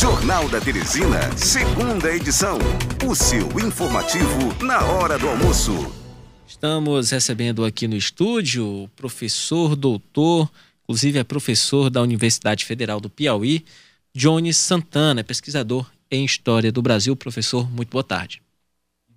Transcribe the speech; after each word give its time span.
Jornal 0.00 0.48
da 0.48 0.58
Teresina, 0.58 1.20
segunda 1.36 2.10
edição. 2.10 2.56
O 3.06 3.14
seu 3.14 3.46
informativo 3.60 4.64
na 4.64 4.82
hora 4.82 5.18
do 5.18 5.28
almoço. 5.28 5.92
Estamos 6.48 7.10
recebendo 7.10 7.66
aqui 7.66 7.86
no 7.86 7.94
estúdio 7.94 8.84
o 8.84 8.88
professor, 8.96 9.76
doutor, 9.76 10.50
inclusive 10.84 11.18
é 11.18 11.22
professor 11.22 11.90
da 11.90 12.00
Universidade 12.00 12.64
Federal 12.64 12.98
do 12.98 13.10
Piauí, 13.10 13.62
Johnny 14.14 14.54
Santana, 14.54 15.22
pesquisador 15.22 15.84
em 16.10 16.24
História 16.24 16.72
do 16.72 16.80
Brasil. 16.80 17.14
Professor, 17.14 17.70
muito 17.70 17.90
boa 17.90 18.02
tarde. 18.02 18.40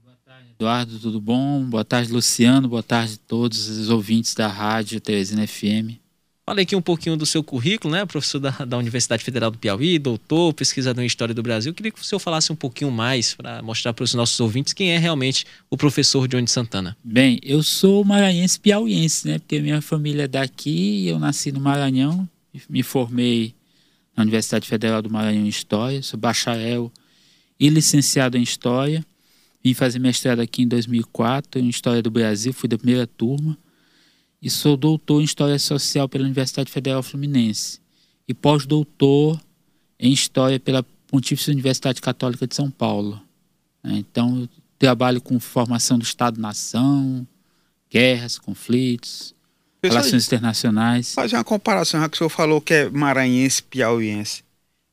Boa 0.04 0.18
tarde, 0.26 0.50
Eduardo, 0.60 1.00
tudo 1.00 1.22
bom? 1.22 1.64
Boa 1.64 1.86
tarde, 1.86 2.12
Luciano. 2.12 2.68
Boa 2.68 2.84
tarde 2.84 3.14
a 3.14 3.26
todos 3.26 3.70
os 3.70 3.90
ouvintes 3.90 4.36
da 4.36 4.50
Rádio 4.50 5.00
Teresina 5.00 5.48
FM. 5.48 6.03
Falei 6.46 6.64
aqui 6.64 6.76
um 6.76 6.82
pouquinho 6.82 7.16
do 7.16 7.26
seu 7.26 7.42
currículo, 7.42 7.94
né? 7.94 8.06
Professor 8.06 8.38
da, 8.38 8.50
da 8.52 8.78
Universidade 8.78 9.24
Federal 9.24 9.50
do 9.50 9.58
Piauí, 9.58 9.98
doutor, 9.98 10.54
pesquisador 10.54 11.02
em 11.02 11.08
História 11.08 11.34
do 11.34 11.42
Brasil. 11.42 11.74
Queria 11.74 11.90
que 11.90 12.02
o 12.02 12.04
senhor 12.04 12.20
falasse 12.20 12.52
um 12.52 12.56
pouquinho 12.56 12.92
mais 12.92 13.34
para 13.34 13.62
mostrar 13.62 13.94
para 13.94 14.04
os 14.04 14.14
nossos 14.14 14.38
ouvintes 14.42 14.74
quem 14.74 14.92
é 14.92 14.98
realmente 14.98 15.46
o 15.70 15.78
professor 15.78 16.28
Johnny 16.28 16.50
Santana. 16.50 16.98
Bem, 17.02 17.40
eu 17.42 17.64
sou 17.64 18.04
maranhense 18.04 18.60
piauiense, 18.60 19.26
né? 19.26 19.40
Porque 19.40 19.62
minha 19.62 19.82
família 19.82 20.24
é 20.24 20.28
daqui, 20.28 21.08
eu 21.08 21.18
nasci 21.18 21.50
no 21.50 21.62
Maranhão, 21.62 22.28
me 22.70 22.84
formei 22.84 23.56
na 24.14 24.24
Universidade 24.24 24.68
Federal 24.68 25.02
do 25.02 25.10
Maranhão 25.10 25.46
em 25.46 25.48
História, 25.48 26.02
sou 26.04 26.20
bacharel 26.20 26.92
e 27.58 27.70
licenciado 27.70 28.38
em 28.38 28.44
História. 28.44 29.02
Vim 29.64 29.74
fazer 29.74 29.98
mestrado 29.98 30.42
aqui 30.42 30.64
em 30.64 30.68
2004 30.68 31.62
em 31.62 31.70
História 31.70 32.02
do 32.02 32.12
Brasil, 32.12 32.52
fui 32.52 32.68
da 32.68 32.78
primeira 32.78 33.08
turma 33.08 33.58
e 34.44 34.50
sou 34.50 34.76
doutor 34.76 35.22
em 35.22 35.24
História 35.24 35.58
Social 35.58 36.10
pela 36.10 36.26
Universidade 36.26 36.70
Federal 36.70 37.02
Fluminense 37.02 37.80
e 38.28 38.34
pós-doutor 38.34 39.40
em 39.98 40.12
História 40.12 40.60
pela 40.60 40.86
Pontífice 41.08 41.50
Universidade 41.50 42.02
Católica 42.02 42.46
de 42.46 42.54
São 42.54 42.70
Paulo. 42.70 43.22
É, 43.86 43.94
então, 43.94 44.48
trabalho 44.78 45.22
com 45.22 45.40
formação 45.40 45.98
do 45.98 46.04
Estado-nação, 46.04 47.26
guerras, 47.90 48.38
conflitos, 48.38 49.34
Pessoal, 49.80 50.02
relações 50.02 50.26
internacionais. 50.26 51.14
Fazer 51.14 51.38
uma 51.38 51.44
comparação, 51.46 52.02
já 52.02 52.10
que 52.10 52.16
o 52.16 52.18
senhor 52.18 52.30
falou 52.30 52.60
que 52.60 52.74
é 52.74 52.90
maranhense, 52.90 53.64
piauiense. 53.64 54.44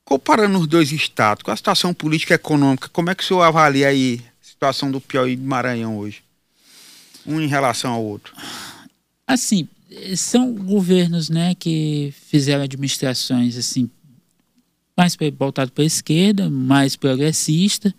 Comparando 0.05 0.61
os 0.61 0.69
dois 0.69 0.93
estados, 0.93 1.43
com 1.43 1.51
a 1.51 1.57
situação 1.57 1.93
política 1.93 2.35
e 2.35 2.37
econômica, 2.37 2.89
como 2.91 3.11
é 3.11 3.17
que 3.17 3.25
o 3.25 3.27
senhor 3.27 3.43
avalia 3.43 3.89
aí 3.89 4.25
a 4.41 4.45
situação 4.45 4.93
do 4.93 5.01
Piauí 5.01 5.33
e 5.33 5.37
do 5.37 5.45
Maranhão 5.45 5.99
hoje? 5.99 6.23
Um 7.27 7.41
em 7.41 7.49
relação 7.49 7.93
ao 7.93 8.05
outro. 8.05 8.33
Assim, 9.33 9.69
são 10.17 10.55
governos, 10.55 11.29
né, 11.29 11.55
que 11.55 12.13
fizeram 12.29 12.63
administrações 12.63 13.57
assim 13.57 13.91
mais 14.97 15.17
voltado 15.39 15.73
para 15.73 15.83
a 15.83 15.87
esquerda, 15.87 16.51
mais 16.51 16.95
progressista. 16.95 17.95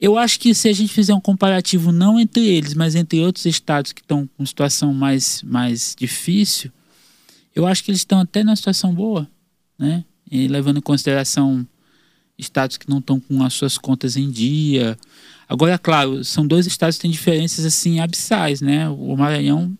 Eu 0.00 0.16
acho 0.16 0.40
que 0.40 0.54
se 0.54 0.68
a 0.68 0.72
gente 0.72 0.92
fizer 0.92 1.14
um 1.14 1.20
comparativo 1.20 1.92
não 1.92 2.18
entre 2.18 2.44
eles, 2.44 2.74
mas 2.74 2.94
entre 2.94 3.20
outros 3.20 3.44
estados 3.46 3.92
que 3.92 4.00
estão 4.00 4.28
com 4.36 4.44
situação 4.44 4.92
mais 4.92 5.42
mais 5.42 5.94
difícil, 5.96 6.72
eu 7.54 7.66
acho 7.66 7.84
que 7.84 7.90
eles 7.90 8.00
estão 8.00 8.20
até 8.20 8.42
numa 8.42 8.56
situação 8.56 8.94
boa, 8.94 9.28
né? 9.78 10.04
E 10.30 10.48
levando 10.48 10.78
em 10.78 10.82
consideração 10.82 11.66
estados 12.38 12.78
que 12.78 12.88
não 12.88 12.98
estão 12.98 13.20
com 13.20 13.42
as 13.44 13.52
suas 13.52 13.76
contas 13.76 14.16
em 14.16 14.30
dia. 14.30 14.98
Agora, 15.46 15.78
claro, 15.78 16.24
são 16.24 16.46
dois 16.46 16.66
estados 16.66 16.96
que 16.96 17.02
têm 17.02 17.10
diferenças 17.10 17.64
assim 17.66 18.00
abissais, 18.00 18.60
né? 18.62 18.88
O 18.88 19.14
Maranhão 19.16 19.76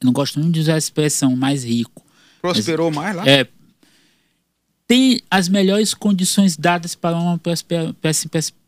eu 0.00 0.06
não 0.06 0.12
gosto 0.12 0.38
muito 0.38 0.54
de 0.54 0.60
usar 0.60 0.74
a 0.74 0.78
expressão 0.78 1.36
mais 1.36 1.64
rico. 1.64 2.04
Prosperou 2.40 2.90
mas, 2.90 3.14
mais 3.14 3.16
lá? 3.16 3.28
É. 3.28 3.46
Tem 4.86 5.20
as 5.30 5.48
melhores 5.48 5.92
condições 5.92 6.56
dadas 6.56 6.94
para, 6.94 7.16
uma, 7.16 7.38
para, 7.38 7.54
para, 8.00 8.12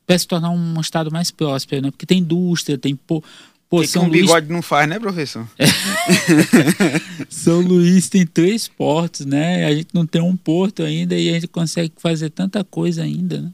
para 0.07 0.19
se 0.19 0.27
tornar 0.27 0.51
um 0.51 0.81
estado 0.81 1.11
mais 1.11 1.31
próspero, 1.31 1.83
né? 1.83 1.91
Porque 1.91 2.05
tem 2.05 2.19
indústria, 2.19 2.77
tem. 2.77 2.95
Pô, 2.95 3.23
que 3.81 3.87
São 3.87 4.03
que 4.03 4.09
um 4.09 4.11
Luís... 4.11 4.23
bigode 4.23 4.53
não 4.53 4.61
faz, 4.61 4.89
né, 4.89 4.99
professor? 4.99 5.49
É. 5.57 5.67
São 7.31 7.61
Luís 7.61 8.09
tem 8.09 8.27
três 8.27 8.67
portos, 8.67 9.25
né? 9.25 9.65
A 9.65 9.73
gente 9.73 9.95
não 9.95 10.05
tem 10.05 10.21
um 10.21 10.37
porto 10.37 10.83
ainda 10.83 11.17
e 11.17 11.29
a 11.31 11.35
gente 11.35 11.47
consegue 11.47 11.93
fazer 11.97 12.31
tanta 12.31 12.65
coisa 12.65 13.05
ainda, 13.05 13.41
né? 13.41 13.51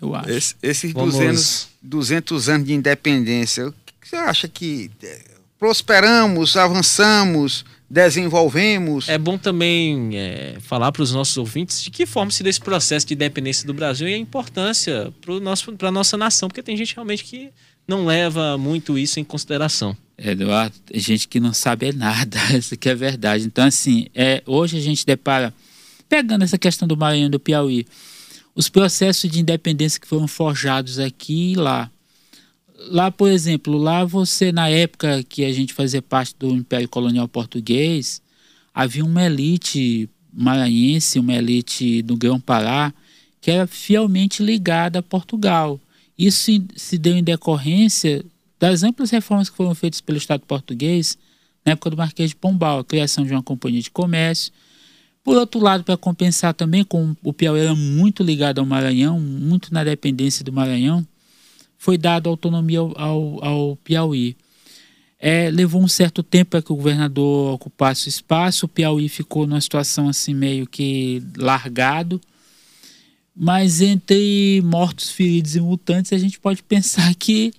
Eu 0.00 0.14
acho. 0.14 0.30
Esse, 0.30 0.54
esses 0.62 0.92
Vamos... 0.92 1.14
200, 1.14 1.68
200 1.82 2.48
anos 2.48 2.66
de 2.66 2.72
independência, 2.72 3.68
o 3.68 3.72
que 4.00 4.08
você 4.08 4.16
acha 4.16 4.48
que 4.48 4.90
prosperamos, 5.66 6.56
avançamos, 6.56 7.64
desenvolvemos. 7.90 9.08
É 9.08 9.18
bom 9.18 9.36
também 9.36 10.16
é, 10.16 10.58
falar 10.60 10.92
para 10.92 11.02
os 11.02 11.12
nossos 11.12 11.36
ouvintes 11.36 11.82
de 11.82 11.90
que 11.90 12.06
forma 12.06 12.30
se 12.30 12.44
deu 12.44 12.50
esse 12.50 12.60
processo 12.60 13.04
de 13.04 13.14
independência 13.14 13.66
do 13.66 13.74
Brasil 13.74 14.08
e 14.08 14.14
a 14.14 14.16
importância 14.16 15.12
para 15.76 15.88
a 15.88 15.90
nossa 15.90 16.16
nação, 16.16 16.48
porque 16.48 16.62
tem 16.62 16.76
gente 16.76 16.94
realmente 16.94 17.24
que 17.24 17.50
não 17.86 18.06
leva 18.06 18.56
muito 18.56 18.96
isso 18.96 19.18
em 19.18 19.24
consideração. 19.24 19.96
Eduardo, 20.16 20.76
tem 20.86 21.00
gente 21.00 21.26
que 21.26 21.40
não 21.40 21.52
sabe 21.52 21.92
nada, 21.92 22.38
isso 22.56 22.76
que 22.76 22.88
é 22.88 22.94
verdade. 22.94 23.44
Então, 23.44 23.64
assim, 23.64 24.06
é, 24.14 24.44
hoje 24.46 24.78
a 24.78 24.80
gente 24.80 25.04
depara, 25.04 25.52
pegando 26.08 26.44
essa 26.44 26.56
questão 26.56 26.86
do 26.86 26.96
Maranhão 26.96 27.26
e 27.26 27.30
do 27.30 27.40
Piauí, 27.40 27.84
os 28.54 28.68
processos 28.68 29.28
de 29.28 29.40
independência 29.40 30.00
que 30.00 30.06
foram 30.06 30.28
forjados 30.28 31.00
aqui 31.00 31.54
e 31.54 31.56
lá, 31.56 31.90
lá, 32.78 33.10
por 33.10 33.30
exemplo, 33.30 33.76
lá 33.76 34.04
você, 34.04 34.52
na 34.52 34.68
época 34.68 35.22
que 35.28 35.44
a 35.44 35.52
gente 35.52 35.72
fazia 35.72 36.02
parte 36.02 36.34
do 36.38 36.48
Império 36.50 36.88
Colonial 36.88 37.28
Português, 37.28 38.22
havia 38.74 39.04
uma 39.04 39.24
elite 39.24 40.08
maranhense, 40.32 41.18
uma 41.18 41.34
elite 41.34 42.02
do 42.02 42.16
Grão-Pará, 42.16 42.92
que 43.40 43.50
era 43.50 43.66
fielmente 43.66 44.42
ligada 44.42 44.98
a 44.98 45.02
Portugal. 45.02 45.80
Isso 46.18 46.50
se 46.74 46.98
deu 46.98 47.16
em 47.16 47.22
decorrência 47.22 48.24
das 48.58 48.82
amplas 48.82 49.10
reformas 49.10 49.50
que 49.50 49.56
foram 49.56 49.74
feitas 49.74 50.00
pelo 50.00 50.18
Estado 50.18 50.42
português 50.46 51.18
na 51.64 51.72
época 51.72 51.90
do 51.90 51.96
Marquês 51.96 52.30
de 52.30 52.36
Pombal, 52.36 52.78
a 52.78 52.84
criação 52.84 53.24
de 53.24 53.32
uma 53.32 53.42
companhia 53.42 53.82
de 53.82 53.90
comércio. 53.90 54.52
Por 55.22 55.36
outro 55.36 55.60
lado, 55.60 55.82
para 55.82 55.96
compensar 55.96 56.54
também, 56.54 56.84
como 56.84 57.16
o 57.22 57.32
Piauí 57.32 57.60
era 57.60 57.74
muito 57.74 58.22
ligado 58.22 58.60
ao 58.60 58.66
Maranhão, 58.66 59.18
muito 59.18 59.74
na 59.74 59.82
dependência 59.82 60.44
do 60.44 60.52
Maranhão, 60.52 61.04
foi 61.78 61.98
dado 61.98 62.28
autonomia 62.28 62.80
ao, 62.80 62.92
ao, 62.98 63.44
ao 63.44 63.76
Piauí. 63.76 64.36
É, 65.18 65.50
levou 65.50 65.82
um 65.82 65.88
certo 65.88 66.22
tempo 66.22 66.50
para 66.50 66.62
que 66.62 66.72
o 66.72 66.76
governador 66.76 67.54
ocupasse 67.54 68.06
o 68.06 68.10
espaço, 68.10 68.66
o 68.66 68.68
Piauí 68.68 69.08
ficou 69.08 69.46
numa 69.46 69.60
situação 69.60 70.08
assim 70.08 70.34
meio 70.34 70.66
que 70.66 71.22
largado, 71.36 72.20
mas 73.34 73.80
entre 73.80 74.60
mortos, 74.62 75.10
feridos 75.10 75.56
e 75.56 75.60
mutantes 75.60 76.12
a 76.12 76.18
gente 76.18 76.38
pode 76.38 76.62
pensar 76.62 77.14
que 77.14 77.52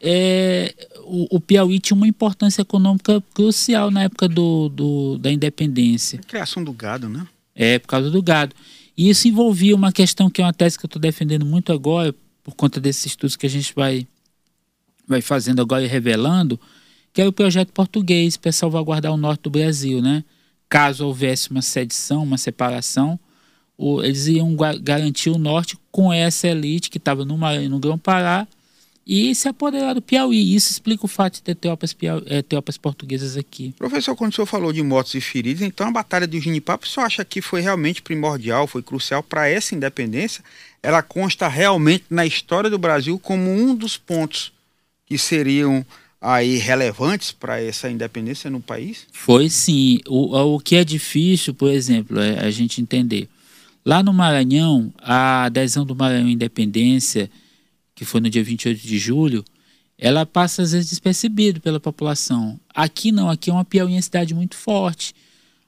é, 0.00 0.74
o, 1.04 1.36
o, 1.36 1.40
Piauí 1.40 1.78
tinha 1.78 1.96
uma 1.96 2.08
importância 2.08 2.62
econômica 2.62 3.22
crucial 3.34 3.90
na 3.90 4.04
época 4.04 4.26
do, 4.26 4.68
do, 4.70 5.18
da 5.18 5.30
independência. 5.30 6.20
A 6.20 6.26
criação 6.26 6.64
do 6.64 6.72
gado, 6.72 7.08
né? 7.08 7.26
É, 7.54 7.78
por 7.78 7.88
causa 7.88 8.10
do 8.10 8.22
gado. 8.22 8.54
E 8.96 9.10
isso 9.10 9.28
envolvia 9.28 9.74
uma 9.74 9.92
questão 9.92 10.30
que 10.30 10.40
é 10.40 10.44
uma 10.44 10.52
tese 10.52 10.78
que 10.78 10.84
eu 10.84 10.88
estou 10.88 11.00
defendendo 11.00 11.44
muito 11.44 11.72
agora, 11.72 12.14
por 12.42 12.54
conta 12.54 12.80
desses 12.80 13.06
estudos 13.06 13.36
que 13.36 13.46
a 13.46 13.50
gente 13.50 13.74
vai, 13.74 14.06
vai 15.06 15.20
fazendo 15.20 15.60
agora 15.60 15.84
e 15.84 15.88
revelando, 15.88 16.58
que 17.12 17.20
é 17.20 17.26
o 17.26 17.32
projeto 17.32 17.72
português 17.72 18.36
para 18.36 18.52
salvaguardar 18.52 19.12
o 19.12 19.16
norte 19.16 19.42
do 19.42 19.50
Brasil, 19.50 20.00
né? 20.00 20.24
Caso 20.68 21.06
houvesse 21.06 21.50
uma 21.50 21.62
sedição, 21.62 22.22
uma 22.22 22.38
separação, 22.38 23.18
eles 24.04 24.26
iam 24.26 24.54
garantir 24.82 25.30
o 25.30 25.38
norte 25.38 25.76
com 25.90 26.12
essa 26.12 26.46
elite 26.46 26.90
que 26.90 26.98
estava 26.98 27.24
no 27.24 27.80
Grão-Pará 27.80 28.46
e 29.06 29.34
se 29.34 29.48
apoderar 29.48 29.94
do 29.94 30.02
Piauí. 30.02 30.54
Isso 30.54 30.70
explica 30.70 31.04
o 31.04 31.08
fato 31.08 31.34
de 31.34 31.42
ter 31.42 31.54
tropas, 31.54 31.96
é, 32.26 32.42
tropas 32.42 32.76
portuguesas 32.76 33.36
aqui. 33.36 33.74
Professor, 33.76 34.14
quando 34.14 34.32
o 34.32 34.34
senhor 34.34 34.46
falou 34.46 34.72
de 34.72 34.82
mortos 34.82 35.14
e 35.14 35.20
feridos, 35.20 35.62
então 35.62 35.88
a 35.88 35.90
Batalha 35.90 36.26
do 36.26 36.38
Ginipapo, 36.40 36.86
o 36.86 36.88
senhor 36.88 37.06
acha 37.06 37.24
que 37.24 37.40
foi 37.40 37.60
realmente 37.60 38.02
primordial, 38.02 38.66
foi 38.66 38.82
crucial 38.82 39.22
para 39.22 39.48
essa 39.48 39.74
independência? 39.74 40.42
ela 40.82 41.02
consta 41.02 41.46
realmente 41.48 42.04
na 42.10 42.24
história 42.26 42.70
do 42.70 42.78
Brasil 42.78 43.18
como 43.18 43.50
um 43.50 43.74
dos 43.74 43.96
pontos 43.96 44.52
que 45.06 45.18
seriam 45.18 45.84
aí 46.20 46.56
relevantes 46.56 47.32
para 47.32 47.62
essa 47.62 47.90
independência 47.90 48.50
no 48.50 48.60
país? 48.60 49.06
Foi 49.12 49.48
sim. 49.50 50.00
O, 50.06 50.54
o 50.54 50.60
que 50.60 50.76
é 50.76 50.84
difícil, 50.84 51.54
por 51.54 51.70
exemplo, 51.70 52.18
é 52.20 52.40
a 52.40 52.50
gente 52.50 52.80
entender. 52.80 53.28
Lá 53.84 54.02
no 54.02 54.12
Maranhão, 54.12 54.92
a 54.98 55.44
adesão 55.44 55.84
do 55.84 55.96
Maranhão 55.96 56.28
à 56.28 56.30
independência, 56.30 57.30
que 58.00 58.06
foi 58.06 58.18
no 58.18 58.30
dia 58.30 58.42
28 58.42 58.80
de 58.80 58.98
julho, 58.98 59.44
ela 59.98 60.24
passa 60.24 60.62
às 60.62 60.72
vezes 60.72 60.88
despercebida 60.88 61.60
pela 61.60 61.78
população. 61.78 62.58
Aqui 62.74 63.12
não, 63.12 63.28
aqui 63.28 63.50
é 63.50 63.52
uma 63.52 63.62
piauiensidade 63.62 64.32
muito 64.32 64.56
forte. 64.56 65.14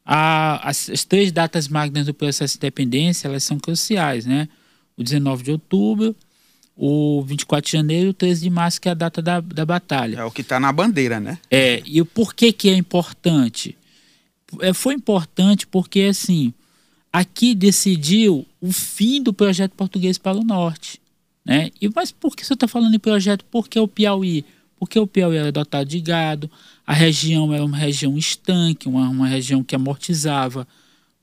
A, 0.02 0.66
as, 0.66 0.88
as 0.88 1.04
três 1.04 1.30
datas 1.30 1.68
magnas 1.68 2.06
do 2.06 2.14
processo 2.14 2.54
de 2.54 2.60
independência, 2.60 3.28
elas 3.28 3.44
são 3.44 3.58
cruciais, 3.58 4.24
né? 4.24 4.48
o 4.96 5.02
19 5.02 5.42
de 5.42 5.50
outubro, 5.50 6.16
o 6.74 7.22
24 7.22 7.66
de 7.66 7.76
janeiro 7.76 8.06
e 8.06 8.08
o 8.08 8.14
13 8.14 8.40
de 8.40 8.48
março, 8.48 8.80
que 8.80 8.88
é 8.88 8.92
a 8.92 8.94
data 8.94 9.20
da, 9.20 9.38
da 9.38 9.66
batalha. 9.66 10.16
É 10.16 10.24
o 10.24 10.30
que 10.30 10.40
está 10.40 10.58
na 10.58 10.72
bandeira, 10.72 11.20
né? 11.20 11.38
É, 11.50 11.82
e 11.84 12.00
o 12.00 12.06
porquê 12.06 12.50
que 12.50 12.70
é 12.70 12.74
importante? 12.74 13.76
É, 14.62 14.72
foi 14.72 14.94
importante 14.94 15.66
porque, 15.66 16.00
assim, 16.04 16.54
aqui 17.12 17.54
decidiu 17.54 18.46
o 18.58 18.72
fim 18.72 19.22
do 19.22 19.34
projeto 19.34 19.72
português 19.72 20.16
para 20.16 20.38
o 20.38 20.42
norte. 20.42 21.01
Né? 21.44 21.70
E, 21.80 21.90
mas 21.94 22.12
por 22.12 22.36
que 22.36 22.44
você 22.44 22.54
está 22.54 22.68
falando 22.68 22.94
em 22.94 22.98
projeto? 22.98 23.44
Porque 23.50 23.78
o 23.78 23.88
Piauí? 23.88 24.44
Porque 24.78 24.98
o 24.98 25.06
Piauí 25.06 25.36
era 25.36 25.52
dotado 25.52 25.88
de 25.88 26.00
gado, 26.00 26.50
a 26.86 26.92
região 26.92 27.52
era 27.52 27.64
uma 27.64 27.76
região 27.76 28.16
estanque, 28.18 28.88
uma, 28.88 29.08
uma 29.08 29.28
região 29.28 29.62
que 29.62 29.74
amortizava 29.74 30.66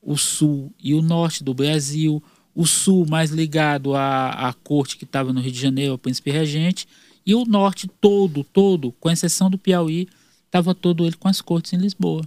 o 0.02 0.18
sul 0.18 0.72
e 0.82 0.94
o 0.94 1.02
norte 1.02 1.44
do 1.44 1.54
Brasil, 1.54 2.24
o 2.56 2.66
sul 2.66 3.06
mais 3.06 3.32
ligado 3.32 3.96
à, 3.96 4.50
à 4.50 4.54
corte 4.54 4.98
que 4.98 5.04
estava 5.04 5.34
no 5.34 5.42
Rio 5.42 5.52
de 5.52 5.60
Janeiro, 5.60 5.94
ao 5.94 5.98
príncipe 5.98 6.32
regente, 6.32 6.88
e 7.26 7.36
o 7.36 7.46
norte 7.46 7.88
todo, 8.00 8.44
todo, 8.44 8.94
com 9.00 9.10
exceção 9.10 9.50
do 9.50 9.58
Piauí, 9.58 10.08
estava 10.46 10.74
todo 10.74 11.06
ele 11.06 11.16
com 11.16 11.28
as 11.28 11.42
cortes 11.42 11.74
em 11.74 11.78
Lisboa. 11.78 12.24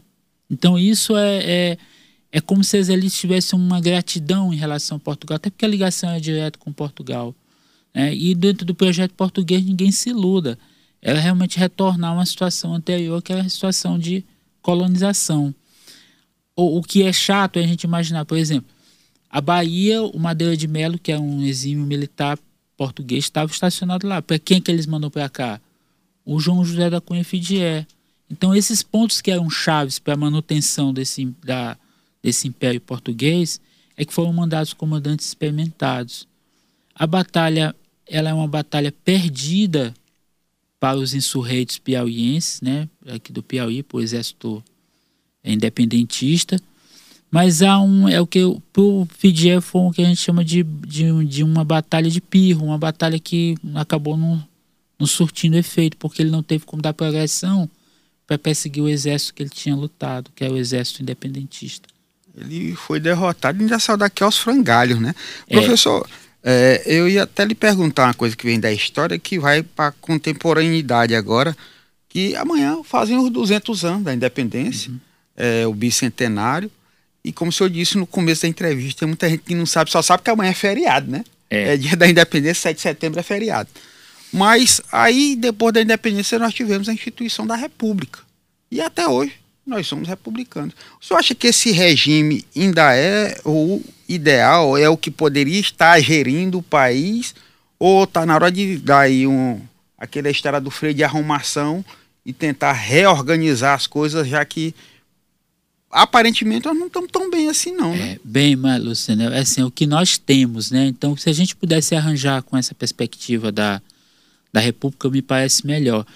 Então 0.51 0.79
isso 0.79 1.17
é, 1.17 1.43
é, 1.45 1.79
é 2.31 2.41
como 2.41 2.63
se 2.63 2.77
as 2.77 2.89
elites 2.89 3.19
tivessem 3.19 3.59
uma 3.59 3.81
gratidão 3.81 4.53
em 4.53 4.57
relação 4.57 4.97
a 4.97 5.01
Portugal, 5.01 5.37
até 5.37 5.51
porque 5.51 5.65
a 5.65 5.69
ligação 5.69 6.11
é 6.11 6.21
direta 6.21 6.59
com 6.59 6.73
Portugal. 6.73 7.35
Né? 7.95 8.15
E 8.15 8.35
dentro 8.35 8.65
do 8.65 8.75
projeto 8.75 9.13
português 9.13 9.65
ninguém 9.65 9.91
se 9.91 10.11
iluda. 10.11 10.59
Ela 11.01 11.19
realmente 11.19 11.59
retornar 11.59 12.13
a 12.13 12.15
uma 12.15 12.27
situação 12.27 12.75
anterior, 12.75 13.21
que 13.23 13.33
era 13.33 13.43
a 13.43 13.49
situação 13.49 13.99
de 13.99 14.25
colonização. 14.61 15.55
O, 16.55 16.79
o 16.79 16.83
que 16.83 17.03
é 17.03 17.13
chato 17.13 17.59
é 17.59 17.65
a 17.65 17.67
gente 17.67 17.85
imaginar, 17.85 18.25
por 18.25 18.39
exemplo, 18.39 18.71
a 19.29 19.41
Bahia, 19.41 20.03
o 20.03 20.19
Madeira 20.19 20.57
de 20.57 20.69
Melo, 20.69 20.99
que 20.99 21.11
é 21.11 21.19
um 21.19 21.43
exímio 21.43 21.85
militar 21.87 22.39
português, 22.77 23.25
estava 23.25 23.51
estacionado 23.51 24.07
lá. 24.07 24.21
Para 24.21 24.39
quem 24.39 24.61
que 24.61 24.71
eles 24.71 24.87
mandou 24.87 25.11
para 25.11 25.29
cá? 25.29 25.61
O 26.25 26.39
João 26.39 26.65
José 26.65 26.91
da 26.91 27.01
Cunha 27.01 27.25
Fidier. 27.25 27.87
Então, 28.31 28.55
esses 28.55 28.83
pontos 28.83 29.21
que 29.21 29.31
eram 29.31 29.49
chaves 29.49 29.99
para 29.99 30.15
a 30.15 30.17
manutenção 30.17 30.93
desse, 30.93 31.25
da, 31.45 31.77
desse 32.23 32.47
império 32.47 32.81
português 32.81 33.61
é 33.97 34.05
que 34.05 34.13
foram 34.13 34.33
mandados 34.33 34.73
comandantes 34.73 35.27
experimentados. 35.27 36.29
A 36.95 37.07
batalha 37.07 37.75
ela 38.13 38.29
é 38.29 38.35
uma 38.35 38.47
batalha 38.47 38.93
perdida 39.05 39.95
para 40.79 40.99
os 40.99 41.15
insurreitos 41.15 41.79
piauienses, 41.79 42.61
né, 42.61 42.89
aqui 43.07 43.33
do 43.33 43.43
Piauí, 43.43 43.83
para 43.83 43.97
o 43.97 44.01
exército 44.03 44.63
independentista. 45.43 46.61
Mas 47.31 47.63
há 47.63 47.81
um, 47.81 48.07
é 48.07 48.21
o 48.21 48.27
que 48.27 48.45
o 48.45 49.09
Fidier 49.17 49.63
foi 49.63 49.81
o 49.81 49.91
que 49.91 50.03
a 50.03 50.05
gente 50.05 50.21
chama 50.21 50.45
de, 50.45 50.63
de, 50.63 51.25
de, 51.25 51.43
uma 51.43 51.65
batalha 51.65 52.11
de 52.11 52.21
pirro, 52.21 52.67
uma 52.67 52.77
batalha 52.77 53.19
que 53.19 53.57
acabou 53.75 54.19
não, 54.19 54.47
não 54.99 55.07
surtindo 55.07 55.57
efeito, 55.57 55.97
porque 55.97 56.21
ele 56.21 56.31
não 56.31 56.43
teve 56.43 56.67
como 56.67 56.83
dar 56.83 56.93
progressão 56.93 57.71
para 58.27 58.37
perseguir 58.37 58.83
o 58.83 58.89
exército 58.89 59.33
que 59.33 59.43
ele 59.43 59.51
tinha 59.51 59.75
lutado, 59.75 60.31
que 60.37 60.45
é 60.45 60.51
o 60.51 60.59
exército 60.59 61.01
independentista. 61.01 61.89
Ele 62.37 62.75
foi 62.75 63.01
derrotado 63.01 63.63
e 63.63 63.69
já 63.69 63.79
saiu 63.79 63.97
daqui 63.97 64.23
aos 64.23 64.37
frangalhos, 64.37 65.01
né? 65.01 65.15
É. 65.47 65.55
Professor, 65.59 66.07
é, 66.45 66.83
eu 66.85 67.09
ia 67.09 67.23
até 67.23 67.45
lhe 67.45 67.55
perguntar 67.55 68.05
uma 68.07 68.15
coisa 68.15 68.37
que 68.37 68.45
vem 68.45 68.59
da 68.59 68.73
história 68.73 69.19
que 69.19 69.39
vai 69.39 69.63
para 69.63 69.89
a 69.89 69.93
contemporaneidade 69.93 71.15
agora, 71.15 71.57
que 72.09 72.35
amanhã 72.37 72.83
fazem 72.85 73.17
os 73.17 73.31
200 73.31 73.85
anos 73.85 74.03
da 74.03 74.13
independência, 74.13 74.91
uhum. 74.91 75.01
é, 75.37 75.67
o 75.67 75.73
bicentenário, 75.73 76.71
e 77.25 77.33
como 77.33 77.51
o 77.51 77.53
senhor 77.53 77.71
disse 77.71 77.97
no 77.97 78.07
começo 78.07 78.43
da 78.43 78.49
entrevista, 78.49 79.01
tem 79.01 79.09
muita 79.09 79.29
gente 79.29 79.45
que 79.45 79.55
não 79.55 79.65
sabe, 79.65 79.91
só 79.91 80.03
sabe 80.03 80.23
que 80.23 80.31
amanhã 80.31 80.51
é 80.51 80.55
feriado, 80.55 81.11
né? 81.11 81.25
É, 81.49 81.75
é 81.75 81.77
dia 81.77 81.97
da 81.97 82.09
independência, 82.09 82.63
7 82.63 82.77
de 82.77 82.83
setembro 82.83 83.21
é 83.21 83.23
feriado. 83.23 83.69
Mas 84.33 84.81
aí, 84.91 85.37
depois 85.37 85.75
da 85.75 85.83
independência, 85.83 86.39
nós 86.39 86.55
tivemos 86.55 86.89
a 86.89 86.93
instituição 86.93 87.47
da 87.47 87.55
República. 87.55 88.21
E 88.71 88.81
até 88.81 89.07
hoje, 89.07 89.35
nós 89.65 89.87
somos 89.87 90.09
republicanos. 90.09 90.75
O 91.01 91.05
senhor 91.05 91.21
acha 91.21 91.35
que 91.35 91.47
esse 91.47 91.71
regime 91.71 92.45
ainda 92.57 92.97
é 92.97 93.39
o 93.45 93.83
ideal, 94.15 94.77
é 94.77 94.89
o 94.89 94.97
que 94.97 95.11
poderia 95.11 95.61
estar 95.61 96.01
gerindo 96.01 96.59
o 96.59 96.63
país? 96.63 97.35
Ou 97.79 98.05
está 98.05 98.25
na 98.25 98.35
hora 98.35 98.51
de 98.51 98.79
dar 98.79 99.01
aí 99.01 99.27
um, 99.27 99.61
aquela 99.99 100.31
história 100.31 100.61
do 100.61 100.71
freio 100.71 100.95
de 100.95 101.03
arrumação 101.03 101.85
e 102.25 102.33
tentar 102.33 102.73
reorganizar 102.73 103.75
as 103.75 103.87
coisas, 103.87 104.29
já 104.29 104.45
que 104.45 104.75
aparentemente 105.91 106.67
nós 106.67 106.79
não 106.79 106.87
estamos 106.87 107.11
tão 107.11 107.31
bem 107.31 107.49
assim 107.49 107.73
não, 107.73 107.95
né? 107.95 108.13
É, 108.13 108.21
bem, 108.25 108.57
mas 108.57 108.83
Luciano, 108.83 109.25
é 109.25 109.39
assim, 109.39 109.63
o 109.63 109.71
que 109.71 109.87
nós 109.87 110.17
temos, 110.17 110.71
né? 110.71 110.87
Então, 110.87 111.17
se 111.17 111.29
a 111.29 111.33
gente 111.33 111.55
pudesse 111.55 111.95
arranjar 111.95 112.43
com 112.43 112.57
essa 112.57 112.75
perspectiva 112.75 113.53
da, 113.53 113.83
da 114.53 114.61
República, 114.61 115.11
me 115.11 115.21
parece 115.21 115.67
melhor. 115.67 116.07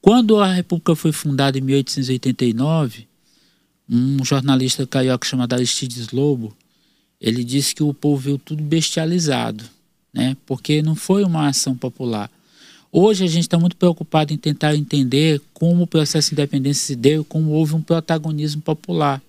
Quando 0.00 0.38
a 0.40 0.52
República 0.52 0.94
foi 0.94 1.12
fundada 1.12 1.58
em 1.58 1.60
1889, 1.60 3.06
um 3.88 4.24
jornalista 4.24 4.86
carioca 4.86 5.26
chamado 5.26 5.52
Aristides 5.54 6.10
Lobo, 6.10 6.56
ele 7.20 7.42
disse 7.42 7.74
que 7.74 7.82
o 7.82 7.94
povo 7.94 8.16
viu 8.16 8.38
tudo 8.38 8.62
bestializado, 8.62 9.64
né? 10.12 10.36
porque 10.46 10.82
não 10.82 10.94
foi 10.94 11.24
uma 11.24 11.48
ação 11.48 11.76
popular. 11.76 12.30
Hoje 12.92 13.24
a 13.24 13.26
gente 13.26 13.42
está 13.42 13.58
muito 13.58 13.76
preocupado 13.76 14.32
em 14.32 14.38
tentar 14.38 14.74
entender 14.74 15.40
como 15.52 15.82
o 15.82 15.86
processo 15.86 16.30
de 16.30 16.34
independência 16.34 16.86
se 16.86 16.96
deu, 16.96 17.24
como 17.24 17.50
houve 17.50 17.74
um 17.74 17.82
protagonismo 17.82 18.62
popular. 18.62 19.20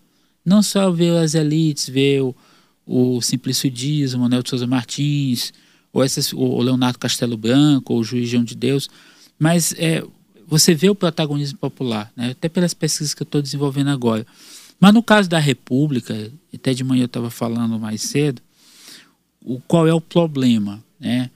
Não 0.45 0.63
só 0.63 0.89
ver 0.91 1.17
as 1.17 1.33
elites, 1.33 1.89
ver 1.89 2.21
o, 2.21 2.35
o 2.85 3.21
Simplício 3.21 3.69
Dias, 3.69 4.13
o 4.13 4.19
Manuel 4.19 4.43
de 4.43 4.49
Souza 4.49 4.65
Martins, 4.65 5.51
ou 5.91 6.03
essas, 6.03 6.31
o 6.31 6.61
Leonardo 6.61 6.99
Castelo 6.99 7.35
Branco, 7.35 7.93
ou 7.93 7.99
o 7.99 8.03
Juiz 8.03 8.29
João 8.29 8.43
de 8.43 8.55
Deus, 8.55 8.89
mas 9.37 9.73
é, 9.77 10.03
você 10.47 10.73
vê 10.73 10.89
o 10.89 10.95
protagonismo 10.95 11.57
popular, 11.57 12.11
né? 12.15 12.31
até 12.31 12.47
pelas 12.47 12.73
pesquisas 12.73 13.13
que 13.13 13.21
eu 13.21 13.25
estou 13.25 13.41
desenvolvendo 13.41 13.89
agora. 13.89 14.25
Mas 14.79 14.93
no 14.93 15.01
caso 15.01 15.27
da 15.27 15.39
República, 15.39 16.31
até 16.53 16.73
de 16.73 16.83
manhã 16.83 17.03
eu 17.03 17.07
estava 17.07 17.29
falando 17.29 17.79
mais 17.79 18.01
cedo, 18.01 18.41
o, 19.43 19.59
qual 19.61 19.87
é 19.87 19.93
o 19.93 20.01
problema? 20.01 20.83
Né? 20.99 21.29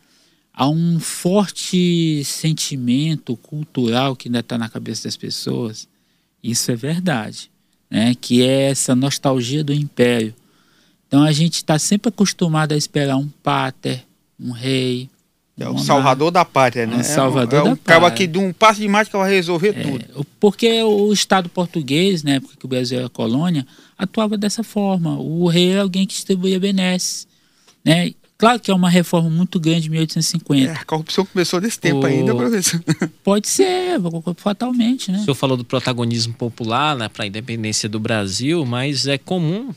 Há 0.53 0.69
um 0.69 0.99
forte 0.99 2.23
sentimento 2.23 3.35
cultural 3.37 4.15
que 4.15 4.27
ainda 4.27 4.39
está 4.39 4.57
na 4.57 4.69
cabeça 4.69 5.05
das 5.05 5.17
pessoas, 5.17 5.87
isso 6.43 6.71
é 6.71 6.75
verdade, 6.75 7.49
né? 7.89 8.13
que 8.15 8.43
é 8.43 8.69
essa 8.69 8.95
nostalgia 8.95 9.63
do 9.63 9.73
império. 9.73 10.35
Então 11.07 11.23
a 11.23 11.31
gente 11.31 11.55
está 11.55 11.79
sempre 11.79 12.09
acostumado 12.09 12.73
a 12.73 12.77
esperar 12.77 13.17
um 13.17 13.27
pater, 13.27 14.05
um 14.39 14.51
rei, 14.51 15.09
é 15.59 15.69
o 15.69 15.77
salvador 15.77 16.31
da 16.31 16.43
pátria, 16.43 16.87
né? 16.87 16.97
O 16.97 17.03
salvador 17.03 17.59
é, 17.59 17.61
é 17.61 17.65
da 17.65 17.71
um 17.71 17.75
pátria. 17.75 18.07
aqui 18.07 18.27
de 18.27 18.39
um 18.39 18.51
passo 18.53 18.79
de 18.79 18.87
mágica 18.87 19.17
vai 19.17 19.31
resolver 19.31 19.69
é, 19.77 19.83
tudo. 19.83 20.25
Porque 20.39 20.81
o 20.81 21.11
Estado 21.11 21.49
português, 21.49 22.23
né, 22.23 22.39
porque 22.39 22.65
o 22.65 22.69
Brasil 22.69 22.99
era 22.99 23.09
colônia, 23.09 23.65
atuava 23.97 24.37
dessa 24.37 24.63
forma. 24.63 25.17
O 25.19 25.47
rei 25.47 25.71
era 25.71 25.81
alguém 25.81 26.05
que 26.05 26.13
distribuía 26.13 26.59
benesses, 26.59 27.27
né? 27.85 28.11
Claro 28.37 28.59
que 28.59 28.71
é 28.71 28.73
uma 28.73 28.89
reforma 28.89 29.29
muito 29.29 29.59
grande 29.59 29.81
de 29.81 29.91
1850. 29.91 30.71
É, 30.71 30.75
a 30.75 30.83
corrupção 30.83 31.23
começou 31.23 31.61
desse 31.61 31.79
tempo 31.79 31.99
o... 31.99 32.05
ainda, 32.05 32.33
professor. 32.33 32.83
Pode 33.23 33.47
ser, 33.47 33.99
fatalmente, 34.37 35.11
né? 35.11 35.19
O 35.19 35.25
senhor 35.25 35.35
falou 35.35 35.55
do 35.55 35.63
protagonismo 35.63 36.33
popular 36.33 36.95
né, 36.95 37.07
para 37.07 37.23
a 37.23 37.27
independência 37.27 37.87
do 37.87 37.99
Brasil, 37.99 38.65
mas 38.65 39.05
é 39.05 39.19
comum 39.19 39.69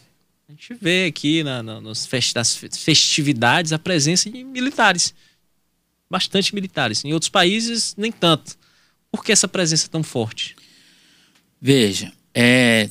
a 0.49 0.53
gente 0.53 0.73
ver 0.81 1.09
aqui 1.09 1.45
na, 1.45 1.63
na, 1.63 1.79
nas 1.79 2.09
festividades 2.73 3.71
a 3.71 3.79
presença 3.79 4.31
de 4.31 4.43
militares 4.43 5.13
bastante 6.15 6.55
militares. 6.55 7.05
Em 7.05 7.13
outros 7.13 7.29
países, 7.29 7.93
nem 7.99 8.13
tanto. 8.13 8.57
Por 9.11 9.25
que 9.25 9.33
essa 9.33 9.49
presença 9.49 9.89
tão 9.89 10.01
forte? 10.01 10.55
Veja, 11.61 12.13
é, 12.33 12.89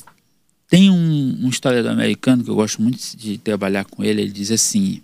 tem 0.68 0.90
um, 0.90 1.38
um 1.42 1.48
historiador 1.48 1.90
americano 1.90 2.44
que 2.44 2.50
eu 2.50 2.54
gosto 2.54 2.82
muito 2.82 3.16
de 3.16 3.38
trabalhar 3.38 3.86
com 3.86 4.04
ele. 4.04 4.20
Ele 4.20 4.30
diz 4.30 4.50
assim: 4.50 5.00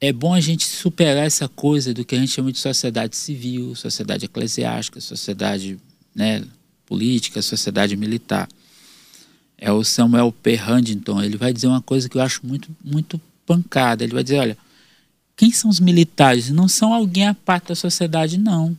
é 0.00 0.12
bom 0.12 0.34
a 0.34 0.40
gente 0.40 0.64
superar 0.64 1.24
essa 1.24 1.48
coisa 1.48 1.94
do 1.94 2.04
que 2.04 2.16
a 2.16 2.18
gente 2.18 2.32
chama 2.32 2.50
de 2.50 2.58
sociedade 2.58 3.14
civil, 3.14 3.76
sociedade 3.76 4.24
eclesiástica, 4.24 5.00
sociedade 5.00 5.78
né, 6.12 6.42
política, 6.84 7.40
sociedade 7.42 7.96
militar. 7.96 8.48
É 9.56 9.70
o 9.70 9.84
Samuel 9.84 10.32
P. 10.32 10.60
Huntington. 10.60 11.22
Ele 11.22 11.36
vai 11.36 11.52
dizer 11.52 11.68
uma 11.68 11.80
coisa 11.80 12.08
que 12.08 12.18
eu 12.18 12.22
acho 12.22 12.44
muito, 12.44 12.74
muito 12.84 13.20
pancada. 13.46 14.02
Ele 14.02 14.14
vai 14.14 14.24
dizer: 14.24 14.40
olha, 14.40 14.58
quem 15.36 15.52
são 15.52 15.68
os 15.68 15.78
militares? 15.78 16.50
Não 16.50 16.66
são 16.66 16.94
alguém 16.94 17.26
à 17.26 17.34
parte 17.34 17.68
da 17.68 17.74
sociedade, 17.74 18.38
não. 18.38 18.76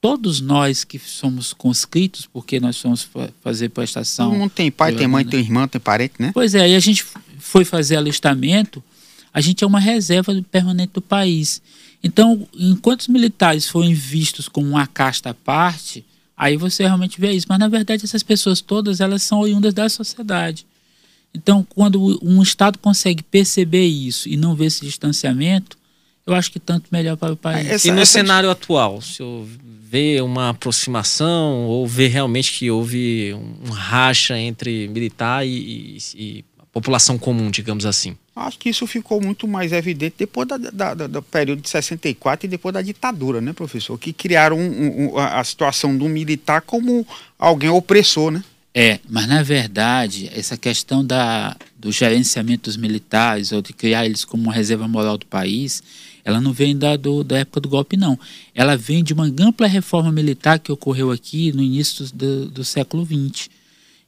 Todos 0.00 0.40
nós 0.40 0.84
que 0.84 0.98
somos 0.98 1.52
conscritos, 1.52 2.26
porque 2.26 2.60
nós 2.60 2.76
somos 2.76 3.08
fazer 3.40 3.70
prestação. 3.70 4.30
Todo 4.30 4.38
mundo 4.38 4.50
tem 4.50 4.70
pai, 4.70 4.94
tem 4.94 5.06
mãe, 5.06 5.24
tem 5.24 5.40
irmã, 5.40 5.66
tem 5.66 5.80
parente, 5.80 6.14
né? 6.18 6.32
Pois 6.34 6.54
é, 6.54 6.68
e 6.68 6.74
a 6.74 6.80
gente 6.80 7.04
foi 7.38 7.64
fazer 7.64 7.96
alistamento, 7.96 8.82
a 9.32 9.40
gente 9.40 9.62
é 9.62 9.66
uma 9.66 9.80
reserva 9.80 10.32
permanente 10.50 10.92
do 10.92 11.00
país. 11.00 11.62
Então, 12.02 12.46
enquanto 12.54 13.00
os 13.02 13.08
militares 13.08 13.68
forem 13.68 13.94
vistos 13.94 14.48
como 14.48 14.68
uma 14.68 14.86
casta 14.86 15.30
à 15.30 15.34
parte, 15.34 16.04
aí 16.36 16.56
você 16.56 16.84
realmente 16.84 17.20
vê 17.20 17.32
isso. 17.32 17.46
Mas, 17.48 17.58
na 17.58 17.68
verdade, 17.68 18.04
essas 18.04 18.22
pessoas 18.22 18.60
todas, 18.60 19.00
elas 19.00 19.22
são 19.22 19.40
oriundas 19.40 19.72
da 19.72 19.88
sociedade. 19.88 20.66
Então, 21.36 21.66
quando 21.74 22.18
um 22.22 22.42
Estado 22.42 22.78
consegue 22.78 23.22
perceber 23.22 23.86
isso 23.86 24.28
e 24.28 24.36
não 24.36 24.54
ver 24.54 24.66
esse 24.66 24.84
distanciamento, 24.84 25.76
eu 26.26 26.34
acho 26.34 26.50
que 26.50 26.58
tanto 26.58 26.88
melhor 26.90 27.16
para 27.16 27.32
o 27.32 27.36
país. 27.36 27.68
Essa, 27.68 27.88
e 27.88 27.90
no 27.90 28.00
essa... 28.00 28.12
cenário 28.12 28.50
atual, 28.50 29.00
se 29.00 29.22
eu 29.22 29.46
vê 29.88 30.20
uma 30.20 30.50
aproximação 30.50 31.66
ou 31.66 31.86
vê 31.86 32.08
realmente 32.08 32.52
que 32.52 32.70
houve 32.70 33.32
um 33.34 33.70
racha 33.70 34.36
entre 34.36 34.88
militar 34.88 35.46
e, 35.46 35.50
e, 35.50 35.98
e 36.16 36.44
população 36.72 37.16
comum, 37.16 37.50
digamos 37.50 37.86
assim? 37.86 38.16
Acho 38.34 38.58
que 38.58 38.68
isso 38.68 38.86
ficou 38.86 39.18
muito 39.18 39.48
mais 39.48 39.72
evidente 39.72 40.16
depois 40.18 40.46
da, 40.46 40.58
da, 40.58 40.94
da, 40.94 41.06
do 41.06 41.22
período 41.22 41.62
de 41.62 41.70
64 41.70 42.44
e 42.44 42.48
depois 42.50 42.74
da 42.74 42.82
ditadura, 42.82 43.40
né, 43.40 43.54
professor? 43.54 43.98
Que 43.98 44.12
criaram 44.12 44.58
um, 44.58 45.14
um, 45.14 45.18
a 45.18 45.42
situação 45.42 45.96
do 45.96 46.06
militar 46.06 46.60
como 46.60 47.06
alguém 47.38 47.70
opressor, 47.70 48.30
né? 48.30 48.44
É, 48.78 49.00
mas 49.08 49.26
na 49.26 49.42
verdade, 49.42 50.28
essa 50.34 50.54
questão 50.54 51.02
da, 51.02 51.56
do 51.78 51.90
gerenciamento 51.90 52.64
dos 52.64 52.76
militares 52.76 53.50
ou 53.50 53.62
de 53.62 53.72
criar 53.72 54.04
eles 54.04 54.22
como 54.22 54.42
uma 54.42 54.52
reserva 54.52 54.86
moral 54.86 55.16
do 55.16 55.24
país, 55.24 55.82
ela 56.22 56.42
não 56.42 56.52
vem 56.52 56.76
da, 56.76 56.94
do, 56.94 57.24
da 57.24 57.38
época 57.38 57.58
do 57.58 57.70
golpe, 57.70 57.96
não. 57.96 58.20
Ela 58.54 58.76
vem 58.76 59.02
de 59.02 59.14
uma 59.14 59.32
ampla 59.40 59.66
reforma 59.66 60.12
militar 60.12 60.58
que 60.58 60.70
ocorreu 60.70 61.10
aqui 61.10 61.52
no 61.52 61.62
início 61.62 62.04
do, 62.14 62.50
do 62.50 62.64
século 62.64 63.06
XX. 63.06 63.48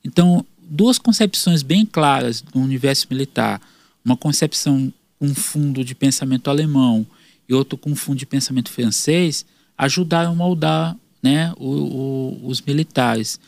Então, 0.05 0.45
duas 0.61 0.99
concepções 0.99 1.63
bem 1.63 1.87
claras 1.87 2.45
no 2.55 2.61
universo 2.61 3.07
militar. 3.11 3.63
Uma 4.05 4.19
concepção 4.19 4.93
com 5.19 5.35
fundo 5.35 5.83
de 5.83 5.95
pensamento 5.95 6.51
alemão 6.51 7.07
e 7.49 7.55
outro 7.55 7.79
com 7.79 7.97
fundo 7.97 8.19
de 8.19 8.27
pensamento 8.27 8.71
francês, 8.71 9.47
ajudaram 9.79 10.33
a 10.33 10.35
moldar 10.35 10.95
né, 11.23 11.55
o, 11.57 11.71
o, 11.71 12.49
os 12.49 12.61
militares. 12.61 13.41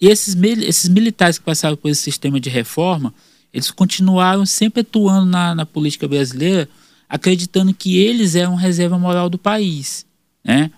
E 0.00 0.08
esses, 0.08 0.34
esses 0.34 0.88
militares 0.88 1.38
que 1.38 1.44
passaram 1.44 1.76
por 1.76 1.90
esse 1.90 2.02
sistema 2.02 2.38
de 2.38 2.50
reforma, 2.50 3.14
eles 3.52 3.70
continuaram 3.70 4.44
sempre 4.44 4.82
atuando 4.82 5.26
na, 5.26 5.54
na 5.54 5.64
política 5.66 6.06
brasileira, 6.06 6.68
acreditando 7.08 7.72
que 7.72 7.96
eles 7.96 8.34
eram 8.34 8.54
reserva 8.54 8.98
moral 8.98 9.30
do 9.30 9.38
país. 9.38 10.04
Né? 10.44 10.70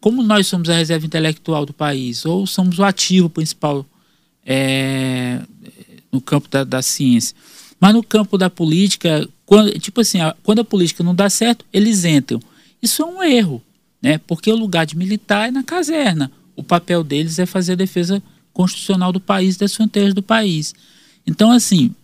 Como 0.00 0.22
nós 0.22 0.46
somos 0.46 0.68
a 0.68 0.74
reserva 0.74 1.06
intelectual 1.06 1.64
do 1.64 1.72
país, 1.72 2.26
ou 2.26 2.46
somos 2.46 2.78
o 2.78 2.84
ativo 2.84 3.30
principal 3.30 3.86
é, 4.44 5.40
no 6.10 6.20
campo 6.20 6.48
da, 6.48 6.64
da, 6.64 6.82
ciência. 6.82 7.36
Mas 7.78 7.94
no 7.94 8.02
campo 8.02 8.36
da 8.36 8.50
política, 8.50 9.28
quando, 9.46 9.78
tipo 9.78 10.00
assim, 10.00 10.18
quando 10.42 10.60
a 10.60 10.64
política 10.64 11.04
não 11.04 11.14
dá 11.14 11.30
certo, 11.30 11.64
eles 11.72 12.04
entram. 12.04 12.40
Isso 12.82 13.02
é 13.02 13.06
um 13.06 13.22
erro, 13.22 13.62
né? 14.02 14.18
porque 14.26 14.50
o 14.50 14.56
lugar 14.56 14.84
de 14.84 14.96
militar 14.96 15.48
é 15.48 15.50
na 15.50 15.62
caserna. 15.62 16.30
O 16.56 16.62
papel 16.62 17.04
deles 17.04 17.38
é 17.38 17.46
fazer 17.46 17.72
a 17.72 17.76
defesa 17.76 18.22
constitucional 18.54 19.12
do 19.12 19.20
país, 19.20 19.58
das 19.58 19.74
fronteiras 19.74 20.14
do 20.14 20.22
país. 20.22 20.74
Então, 21.26 21.50
assim, 21.50 21.94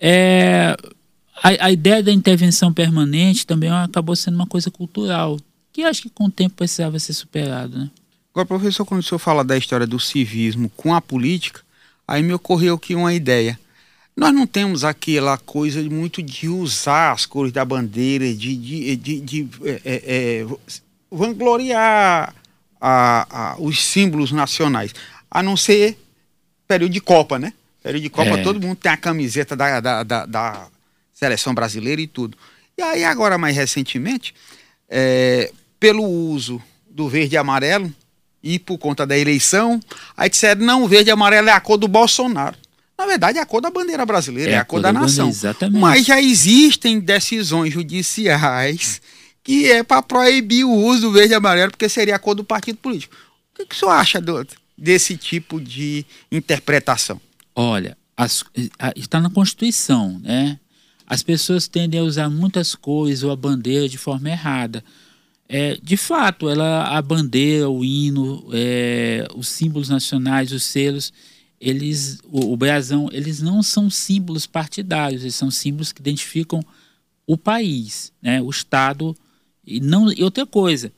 é, 0.00 0.76
a, 1.40 1.66
a, 1.66 1.70
ideia 1.70 2.02
da 2.02 2.10
intervenção 2.10 2.72
permanente 2.72 3.46
também 3.46 3.70
acabou 3.70 4.16
sendo 4.16 4.34
uma 4.34 4.46
coisa 4.46 4.70
cultural, 4.70 5.38
que 5.72 5.82
acho 5.84 6.02
que 6.02 6.10
com 6.10 6.24
o 6.24 6.30
tempo 6.30 6.56
precisava 6.56 6.98
ser 6.98 7.12
superado. 7.12 7.78
Né? 7.78 7.90
Agora, 8.32 8.46
professor, 8.46 8.84
quando 8.84 9.00
o 9.00 9.04
senhor 9.04 9.18
fala 9.18 9.44
da 9.44 9.56
história 9.56 9.86
do 9.86 10.00
civismo 10.00 10.70
com 10.74 10.94
a 10.94 11.00
política, 11.00 11.60
aí 12.08 12.22
me 12.22 12.32
ocorreu 12.32 12.74
aqui 12.74 12.94
uma 12.94 13.12
ideia. 13.12 13.58
Nós 14.16 14.34
não 14.34 14.46
temos 14.46 14.84
aquela 14.84 15.38
coisa 15.38 15.82
muito 15.82 16.22
de 16.22 16.48
usar 16.48 17.12
as 17.12 17.24
cores 17.24 17.52
da 17.52 17.64
bandeira, 17.64 18.32
de, 18.34 18.56
de, 18.56 18.96
de, 18.96 19.20
de 19.20 19.48
é, 19.64 19.80
é, 19.84 20.02
é 20.40 20.46
vangloriar 21.10 22.34
a, 22.80 23.52
a, 23.52 23.56
os 23.58 23.82
símbolos 23.82 24.32
nacionais 24.32 24.92
a 25.32 25.42
não 25.42 25.56
ser 25.56 25.98
período 26.68 26.92
de 26.92 27.00
Copa, 27.00 27.38
né? 27.38 27.54
Período 27.82 28.02
de 28.02 28.10
Copa, 28.10 28.38
é. 28.38 28.42
todo 28.42 28.60
mundo 28.60 28.76
tem 28.76 28.92
a 28.92 28.96
camiseta 28.96 29.56
da, 29.56 29.80
da, 29.80 30.02
da, 30.02 30.26
da, 30.26 30.66
seleção 31.12 31.54
brasileira 31.54 32.00
e 32.00 32.06
tudo. 32.06 32.36
E 32.76 32.82
aí, 32.82 33.02
agora, 33.02 33.38
mais 33.38 33.56
recentemente, 33.56 34.34
é, 34.88 35.50
pelo 35.80 36.04
uso 36.04 36.62
do 36.88 37.08
verde 37.08 37.34
e 37.34 37.38
amarelo 37.38 37.92
e 38.42 38.58
por 38.58 38.76
conta 38.76 39.06
da 39.06 39.16
eleição, 39.16 39.80
aí 40.16 40.28
disseram: 40.28 40.64
não, 40.64 40.84
o 40.84 40.88
verde 40.88 41.08
e 41.08 41.12
amarelo 41.12 41.48
é 41.48 41.52
a 41.52 41.60
cor 41.60 41.78
do 41.78 41.88
Bolsonaro. 41.88 42.56
Na 42.98 43.06
verdade, 43.06 43.38
é 43.38 43.40
a 43.40 43.46
cor 43.46 43.60
da 43.60 43.70
bandeira 43.70 44.04
brasileira, 44.04 44.52
é, 44.52 44.54
é 44.54 44.58
a, 44.58 44.64
cor, 44.64 44.76
cor 44.76 44.82
da, 44.82 44.92
da 44.92 45.00
nação. 45.00 45.28
Exatamente. 45.28 45.80
Mas 45.80 46.04
já 46.04 46.20
existem 46.20 47.00
decisões 47.00 47.72
judiciais 47.72 49.00
que 49.42 49.72
é 49.72 49.82
para 49.82 50.02
proibir 50.02 50.64
o 50.64 50.72
uso 50.72 51.02
do 51.02 51.12
verde 51.12 51.32
e 51.32 51.34
amarelo, 51.34 51.72
porque 51.72 51.88
seria 51.88 52.16
a 52.16 52.18
cor 52.18 52.34
do 52.34 52.44
partido 52.44 52.78
político. 52.78 53.16
O 53.52 53.56
que, 53.56 53.66
que 53.66 53.74
o 53.74 53.78
senhor 53.78 53.90
acha, 53.90 54.20
doutor? 54.20 54.61
Desse 54.82 55.16
tipo 55.16 55.60
de 55.60 56.04
interpretação? 56.30 57.20
Olha, 57.54 57.96
as, 58.16 58.44
a, 58.76 58.92
está 58.96 59.20
na 59.20 59.30
Constituição, 59.30 60.18
né? 60.18 60.58
As 61.06 61.22
pessoas 61.22 61.68
tendem 61.68 62.00
a 62.00 62.02
usar 62.02 62.28
muitas 62.28 62.74
coisas 62.74 63.22
ou 63.22 63.30
a 63.30 63.36
bandeira 63.36 63.88
de 63.88 63.96
forma 63.96 64.28
errada. 64.28 64.82
É, 65.48 65.78
de 65.80 65.96
fato, 65.96 66.48
ela, 66.48 66.84
a 66.84 67.00
bandeira, 67.00 67.68
o 67.68 67.84
hino, 67.84 68.48
é, 68.52 69.28
os 69.36 69.48
símbolos 69.48 69.88
nacionais, 69.88 70.50
os 70.50 70.64
selos, 70.64 71.12
eles, 71.60 72.18
o, 72.24 72.52
o 72.52 72.56
brasão, 72.56 73.08
eles 73.12 73.40
não 73.40 73.62
são 73.62 73.88
símbolos 73.88 74.46
partidários, 74.46 75.22
eles 75.22 75.34
são 75.34 75.50
símbolos 75.50 75.92
que 75.92 76.00
identificam 76.00 76.64
o 77.26 77.36
país, 77.36 78.12
né, 78.20 78.42
o 78.42 78.50
Estado. 78.50 79.14
E, 79.64 79.80
não, 79.80 80.10
e 80.10 80.24
outra 80.24 80.44
coisa, 80.44 80.90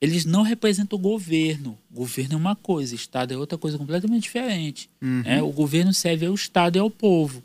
eles 0.00 0.24
não 0.24 0.42
representam 0.42 0.98
o 0.98 1.02
governo. 1.02 1.76
O 1.90 1.96
governo 1.96 2.34
é 2.34 2.36
uma 2.36 2.56
coisa, 2.56 2.94
o 2.94 2.96
Estado 2.96 3.34
é 3.34 3.36
outra 3.36 3.58
coisa 3.58 3.76
completamente 3.76 4.22
diferente. 4.22 4.88
Uhum. 5.02 5.22
Né? 5.22 5.42
O 5.42 5.50
governo 5.50 5.92
serve 5.92 6.26
ao 6.26 6.34
Estado 6.34 6.76
e 6.76 6.78
ao 6.78 6.90
povo, 6.90 7.42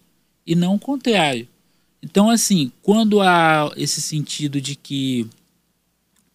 e 0.47 0.55
não 0.55 0.75
o 0.75 0.79
contrário. 0.79 1.47
Então, 2.01 2.29
assim, 2.29 2.71
quando 2.81 3.19
há 3.19 3.73
esse 3.75 4.01
sentido 4.01 4.61
de 4.61 4.75
que 4.75 5.27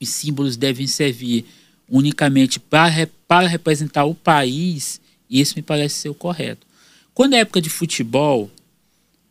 os 0.00 0.09
símbolos 0.09 0.57
devem 0.57 0.87
servir 0.87 1.47
unicamente 1.89 2.59
para, 2.61 3.09
para 3.27 3.49
representar 3.49 4.05
o 4.05 4.15
país, 4.15 5.00
isso 5.29 5.55
me 5.57 5.62
parece 5.62 5.97
ser 5.97 6.09
o 6.09 6.15
correto. 6.15 6.67
Quando 7.15 7.35
é 7.35 7.39
época 7.39 7.61
de 7.61 7.71
futebol, 7.71 8.50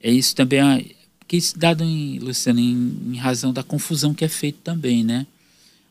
é 0.02 0.12
isso 0.12 0.36
também, 0.36 0.60
é, 0.60 0.86
que 1.28 1.38
isso 1.38 1.58
dado 1.58 1.84
em, 1.84 2.20
Luciano, 2.20 2.60
em, 2.60 2.98
em 3.12 3.18
razão 3.18 3.52
da 3.52 3.64
confusão 3.64 4.14
que 4.14 4.26
é 4.26 4.30
feita 4.30 4.60
também, 4.64 5.04
né? 5.04 5.28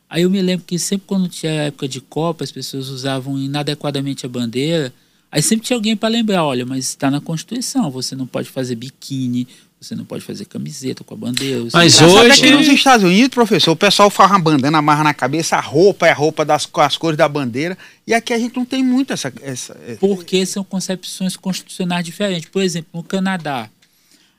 Aí 0.09 0.23
eu 0.23 0.29
me 0.29 0.41
lembro 0.41 0.65
que 0.65 0.79
sempre 0.79 1.05
quando 1.05 1.29
tinha 1.29 1.51
época 1.51 1.87
de 1.87 2.01
Copa, 2.01 2.43
as 2.43 2.51
pessoas 2.51 2.89
usavam 2.89 3.37
inadequadamente 3.37 4.25
a 4.25 4.29
bandeira. 4.29 4.91
Aí 5.31 5.41
sempre 5.43 5.67
tinha 5.67 5.77
alguém 5.77 5.95
para 5.95 6.09
lembrar: 6.09 6.43
olha, 6.43 6.65
mas 6.65 6.85
está 6.85 7.11
na 7.11 7.21
Constituição, 7.21 7.91
você 7.91 8.15
não 8.15 8.25
pode 8.25 8.49
fazer 8.49 8.73
biquíni, 8.73 9.47
você 9.79 9.93
não 9.95 10.03
pode 10.03 10.25
fazer 10.25 10.45
camiseta 10.45 11.03
com 11.03 11.13
a 11.13 11.17
bandeira. 11.17 11.63
Mas 11.71 12.01
hoje. 12.01 12.31
Aqui 12.31 12.51
nos 12.51 12.67
Estados 12.67 13.05
Unidos, 13.05 13.29
professor, 13.29 13.71
o 13.71 13.75
pessoal 13.75 14.09
faz 14.09 14.31
uma 14.31 14.39
bandana, 14.39 14.79
amarra 14.79 15.03
na 15.03 15.13
cabeça, 15.13 15.57
a 15.57 15.61
roupa 15.61 16.07
é 16.07 16.11
a 16.11 16.15
roupa 16.15 16.43
das 16.43 16.65
com 16.65 16.81
as 16.81 16.97
cores 16.97 17.15
da 17.15 17.29
bandeira. 17.29 17.77
E 18.07 18.13
aqui 18.13 18.33
a 18.33 18.39
gente 18.39 18.55
não 18.55 18.65
tem 18.65 18.83
muito 18.83 19.13
essa. 19.13 19.31
essa... 19.43 19.75
Porque 19.99 20.43
são 20.45 20.63
concepções 20.63 21.37
constitucionais 21.37 22.03
diferentes. 22.03 22.49
Por 22.49 22.63
exemplo, 22.63 22.89
no 22.93 23.03
Canadá, 23.03 23.69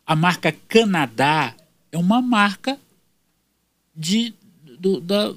a 0.04 0.16
marca 0.16 0.52
Canadá 0.68 1.54
é 1.92 1.96
uma 1.96 2.20
marca 2.20 2.76
de, 3.96 4.34
do, 4.78 5.00
da, 5.00 5.32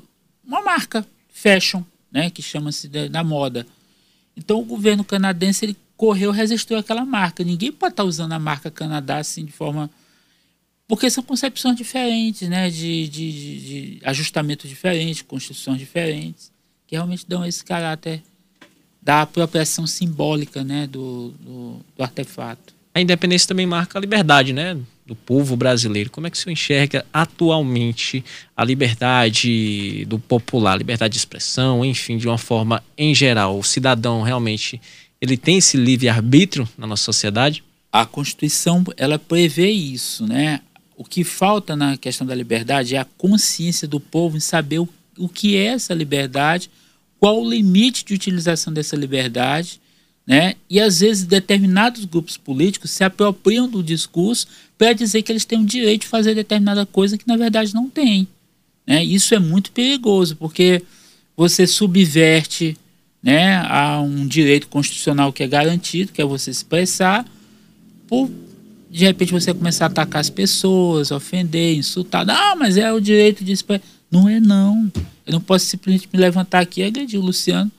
uma 0.45 0.61
marca 0.61 1.05
fashion, 1.31 1.83
né, 2.11 2.29
que 2.29 2.41
chama-se 2.41 2.87
da, 2.87 3.23
moda. 3.23 3.65
Então 4.35 4.59
o 4.59 4.65
governo 4.65 5.03
canadense 5.03 5.65
ele 5.65 5.77
correu, 5.97 6.31
resistiu 6.31 6.77
aquela 6.77 7.05
marca. 7.05 7.43
Ninguém 7.43 7.71
pode 7.71 7.93
estar 7.93 8.03
usando 8.03 8.33
a 8.33 8.39
marca 8.39 8.69
Canadá 8.69 9.17
assim 9.17 9.45
de 9.45 9.51
forma 9.51 9.89
porque 10.87 11.09
são 11.09 11.23
concepções 11.23 11.75
diferentes, 11.75 12.47
né, 12.47 12.69
de, 12.69 13.07
de, 13.07 13.31
de, 13.31 13.59
de 13.59 13.99
ajustamento 14.03 14.67
diferente, 14.67 15.23
constituições 15.23 15.79
diferentes, 15.79 16.51
que 16.85 16.95
realmente 16.95 17.25
dão 17.27 17.45
esse 17.45 17.63
caráter 17.63 18.21
da 19.01 19.21
apropriação 19.21 19.87
simbólica, 19.87 20.63
né, 20.63 20.85
do, 20.85 21.33
do, 21.39 21.79
do 21.97 22.03
artefato. 22.03 22.73
A 22.93 23.01
independência 23.01 23.47
também 23.47 23.65
marca 23.65 23.97
a 23.97 24.01
liberdade, 24.01 24.53
né? 24.53 24.77
Do 25.05 25.15
povo 25.15 25.55
brasileiro. 25.55 26.09
Como 26.09 26.27
é 26.27 26.29
que 26.29 26.37
o 26.37 26.39
senhor 26.39 26.53
enxerga 26.53 27.05
atualmente 27.11 28.23
a 28.55 28.63
liberdade 28.63 30.05
do 30.05 30.17
popular, 30.17 30.77
liberdade 30.77 31.13
de 31.13 31.17
expressão, 31.17 31.83
enfim, 31.83 32.17
de 32.17 32.27
uma 32.27 32.37
forma 32.37 32.83
em 32.97 33.13
geral? 33.13 33.59
O 33.59 33.63
cidadão 33.63 34.21
realmente 34.21 34.81
ele 35.19 35.37
tem 35.37 35.57
esse 35.57 35.77
livre 35.77 36.09
arbítrio 36.09 36.67
na 36.77 36.87
nossa 36.87 37.03
sociedade? 37.03 37.63
A 37.91 38.05
Constituição 38.05 38.83
ela 38.97 39.19
prevê 39.19 39.69
isso, 39.69 40.25
né? 40.25 40.61
O 40.95 41.03
que 41.03 41.23
falta 41.23 41.75
na 41.75 41.97
questão 41.97 42.25
da 42.25 42.35
liberdade 42.35 42.95
é 42.95 42.99
a 42.99 43.05
consciência 43.05 43.87
do 43.87 43.99
povo 43.99 44.37
em 44.37 44.39
saber 44.39 44.79
o, 44.79 44.89
o 45.17 45.27
que 45.27 45.57
é 45.57 45.65
essa 45.65 45.93
liberdade, 45.93 46.69
qual 47.19 47.41
o 47.41 47.49
limite 47.49 48.05
de 48.05 48.13
utilização 48.13 48.71
dessa 48.71 48.95
liberdade 48.95 49.81
né? 50.25 50.55
E 50.69 50.79
às 50.79 51.01
vezes 51.01 51.25
determinados 51.25 52.05
grupos 52.05 52.37
políticos 52.37 52.91
se 52.91 53.03
apropriam 53.03 53.67
do 53.67 53.83
discurso 53.83 54.47
para 54.77 54.93
dizer 54.93 55.21
que 55.21 55.31
eles 55.31 55.45
têm 55.45 55.59
o 55.59 55.65
direito 55.65 56.01
de 56.01 56.07
fazer 56.07 56.33
determinada 56.33 56.85
coisa 56.85 57.17
que 57.17 57.27
na 57.27 57.37
verdade 57.37 57.73
não 57.73 57.89
tem. 57.89 58.27
Né? 58.87 59.03
Isso 59.03 59.35
é 59.35 59.39
muito 59.39 59.71
perigoso, 59.71 60.35
porque 60.35 60.81
você 61.35 61.67
subverte 61.67 62.77
né, 63.21 63.57
a 63.67 63.99
um 64.01 64.27
direito 64.27 64.67
constitucional 64.67 65.31
que 65.31 65.43
é 65.43 65.47
garantido, 65.47 66.11
que 66.11 66.21
é 66.21 66.25
você 66.25 66.53
se 66.53 66.59
expressar, 66.59 67.25
por 68.07 68.29
de 68.89 69.05
repente 69.05 69.31
você 69.31 69.51
começar 69.53 69.85
a 69.85 69.87
atacar 69.87 70.21
as 70.21 70.29
pessoas, 70.29 71.09
ofender, 71.09 71.75
insultar. 71.75 72.23
Não, 72.23 72.55
mas 72.55 72.77
é 72.77 72.93
o 72.93 72.99
direito 72.99 73.43
de 73.43 73.51
expressar. 73.51 73.83
Não 74.11 74.29
é 74.29 74.39
não. 74.39 74.91
Eu 75.25 75.33
não 75.33 75.41
posso 75.41 75.65
simplesmente 75.65 76.07
me 76.13 76.19
levantar 76.19 76.59
aqui 76.59 76.81
e 76.81 76.83
agredir 76.83 77.19
o 77.19 77.23
Luciano 77.23 77.71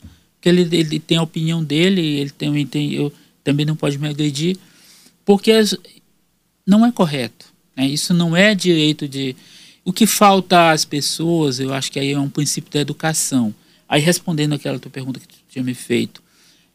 que 0.45 0.49
ele, 0.51 0.77
ele 0.77 1.01
tem 1.01 1.17
a 1.17 1.23
opinião 1.23 1.65
dele, 1.65 2.03
ele 2.03 2.29
também 2.29 2.67
tem, 2.67 2.93
eu 2.93 3.11
também 3.43 3.65
não 3.65 3.75
pode 3.75 3.97
me 3.97 4.07
agredir, 4.07 4.59
porque 5.25 5.51
não 6.67 6.85
é 6.85 6.93
correto. 6.93 7.47
Né? 7.75 7.87
Isso 7.87 8.13
não 8.13 8.37
é 8.37 8.55
direito 8.55 9.09
de. 9.09 9.35
O 9.87 9.91
que 9.91 10.07
falta 10.07 10.71
às 10.71 10.85
pessoas, 10.85 11.61
eu 11.61 11.73
acho 11.73 11.91
que 11.91 11.99
aí 11.99 12.13
é 12.13 12.19
um 12.19 12.29
princípio 12.29 12.71
da 12.71 12.81
educação. 12.81 13.55
Aí, 13.89 14.03
respondendo 14.03 14.53
aquela 14.53 14.79
tua 14.79 14.91
pergunta 14.91 15.19
que 15.19 15.27
tu 15.29 15.35
tinha 15.49 15.65
me 15.65 15.73
feito, 15.73 16.23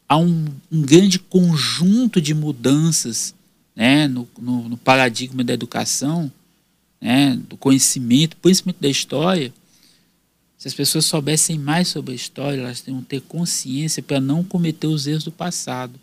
há 0.08 0.16
um, 0.16 0.46
um 0.70 0.82
grande 0.82 1.20
conjunto 1.20 2.20
de 2.20 2.34
mudanças 2.34 3.36
né, 3.76 4.08
no, 4.08 4.28
no, 4.36 4.68
no 4.68 4.76
paradigma 4.76 5.44
da 5.44 5.52
educação, 5.52 6.30
né, 7.00 7.38
do 7.48 7.56
conhecimento, 7.56 8.36
principalmente 8.36 8.80
da 8.80 8.88
história. 8.88 9.54
Se 10.60 10.68
as 10.68 10.74
pessoas 10.74 11.06
soubessem 11.06 11.58
mais 11.58 11.88
sobre 11.88 12.12
a 12.12 12.14
história, 12.14 12.60
elas 12.60 12.82
teriam 12.82 13.02
ter 13.02 13.22
consciência 13.22 14.02
para 14.02 14.20
não 14.20 14.44
cometer 14.44 14.88
os 14.88 15.06
erros 15.06 15.24
do 15.24 15.32
passado. 15.32 15.98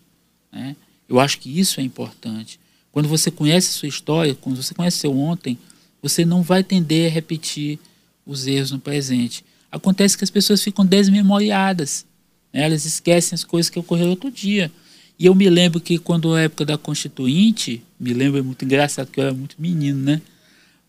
Né? 0.52 0.76
Eu 1.08 1.20
acho 1.20 1.38
que 1.38 1.60
isso 1.60 1.80
é 1.80 1.84
importante. 1.84 2.60
Quando 2.92 3.08
você 3.08 3.30
conhece 3.30 3.72
sua 3.72 3.88
história, 3.88 4.34
quando 4.34 4.56
você 4.56 4.74
conhece 4.74 4.98
seu 4.98 5.16
ontem, 5.16 5.60
você 6.02 6.26
não 6.26 6.42
vai 6.42 6.64
tender 6.64 7.12
a 7.12 7.14
repetir 7.14 7.78
os 8.26 8.48
erros 8.48 8.72
no 8.72 8.80
presente. 8.80 9.46
Acontece 9.72 10.18
que 10.18 10.24
as 10.24 10.32
pessoas 10.32 10.64
ficam 10.64 10.84
desmemoriadas. 10.84 12.04
Né? 12.52 12.64
Elas 12.64 12.84
esquecem 12.84 13.36
as 13.36 13.44
coisas 13.44 13.70
que 13.70 13.78
ocorreram 13.78 14.10
outro 14.10 14.32
dia. 14.32 14.72
E 15.20 15.28
eu 15.28 15.36
me 15.36 15.48
lembro 15.52 15.80
que 15.80 16.00
quando 16.00 16.34
a 16.34 16.42
época 16.42 16.66
da 16.66 16.80
Constituinte, 16.80 17.84
me 18.00 18.12
lembro, 18.12 18.40
é 18.40 18.42
muito 18.42 18.66
engraçado, 18.66 19.12
que 19.12 19.20
eu 19.20 19.26
era 19.26 19.34
muito 19.36 19.56
menino, 19.60 20.02
né? 20.02 20.20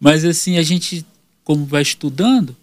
Mas 0.00 0.24
assim, 0.24 0.56
a 0.56 0.62
gente, 0.62 1.04
como 1.44 1.66
vai 1.66 1.82
estudando, 1.82 2.56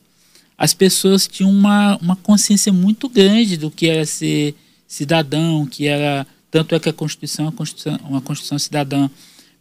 as 0.58 0.74
pessoas 0.74 1.28
tinham 1.28 1.50
uma, 1.50 1.98
uma 1.98 2.16
consciência 2.16 2.72
muito 2.72 3.10
grande 3.10 3.58
do 3.58 3.70
que 3.70 3.88
era 3.88 4.06
ser 4.06 4.56
cidadão, 4.88 5.66
que 5.66 5.88
era 5.88 6.26
tanto 6.50 6.74
é 6.74 6.80
que 6.80 6.88
a 6.88 6.94
Constituição 6.94 7.46
é 7.46 7.50
uma 7.50 7.54
Constituição, 7.54 8.00
uma 8.08 8.22
Constituição 8.22 8.58
cidadã, 8.58 9.10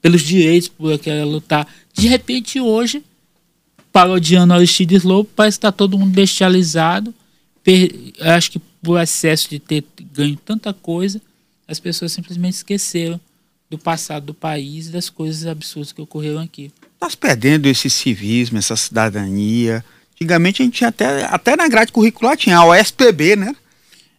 pelos 0.01 0.23
direitos 0.23 0.69
por 0.69 0.97
que 0.99 1.11
ela 1.11 1.25
lutar. 1.25 1.67
De 1.93 2.07
repente, 2.07 2.61
hoje, 2.61 3.03
parodiando 3.93 4.55
Aristides 4.55 5.03
Lobo, 5.03 5.29
parece 5.35 5.57
que 5.57 5.67
está 5.67 5.73
todo 5.73 5.99
mundo 5.99 6.13
bestializado. 6.13 7.13
acho 8.21 8.53
que 8.53 8.61
por 8.81 9.01
excesso 9.01 9.51
de 9.51 9.59
ter 9.59 9.85
ganho 10.13 10.37
tanta 10.37 10.73
coisa, 10.73 11.21
as 11.67 11.81
pessoas 11.81 12.13
simplesmente 12.13 12.55
esqueceram 12.55 13.19
do 13.69 13.79
passado 13.79 14.27
do 14.27 14.35
país 14.35 14.87
e 14.87 14.91
das 14.91 15.11
coisas 15.11 15.47
absurdas 15.47 15.91
que 15.91 16.01
ocorreram 16.01 16.41
aqui. 16.41 16.71
Nós 17.01 17.15
perdendo 17.15 17.67
esse 17.67 17.91
civismo, 17.91 18.59
essa 18.59 18.77
cidadania. 18.77 19.85
Antigamente 20.15 20.63
a 20.63 20.65
gente 20.65 20.77
tinha 20.77 20.89
até, 20.89 21.25
até 21.25 21.57
na 21.57 21.69
grade 21.69 21.93
curricular 21.93 22.37
tinha 22.37 22.59
a 22.59 22.67
OSPB, 22.67 23.37
né? 23.37 23.55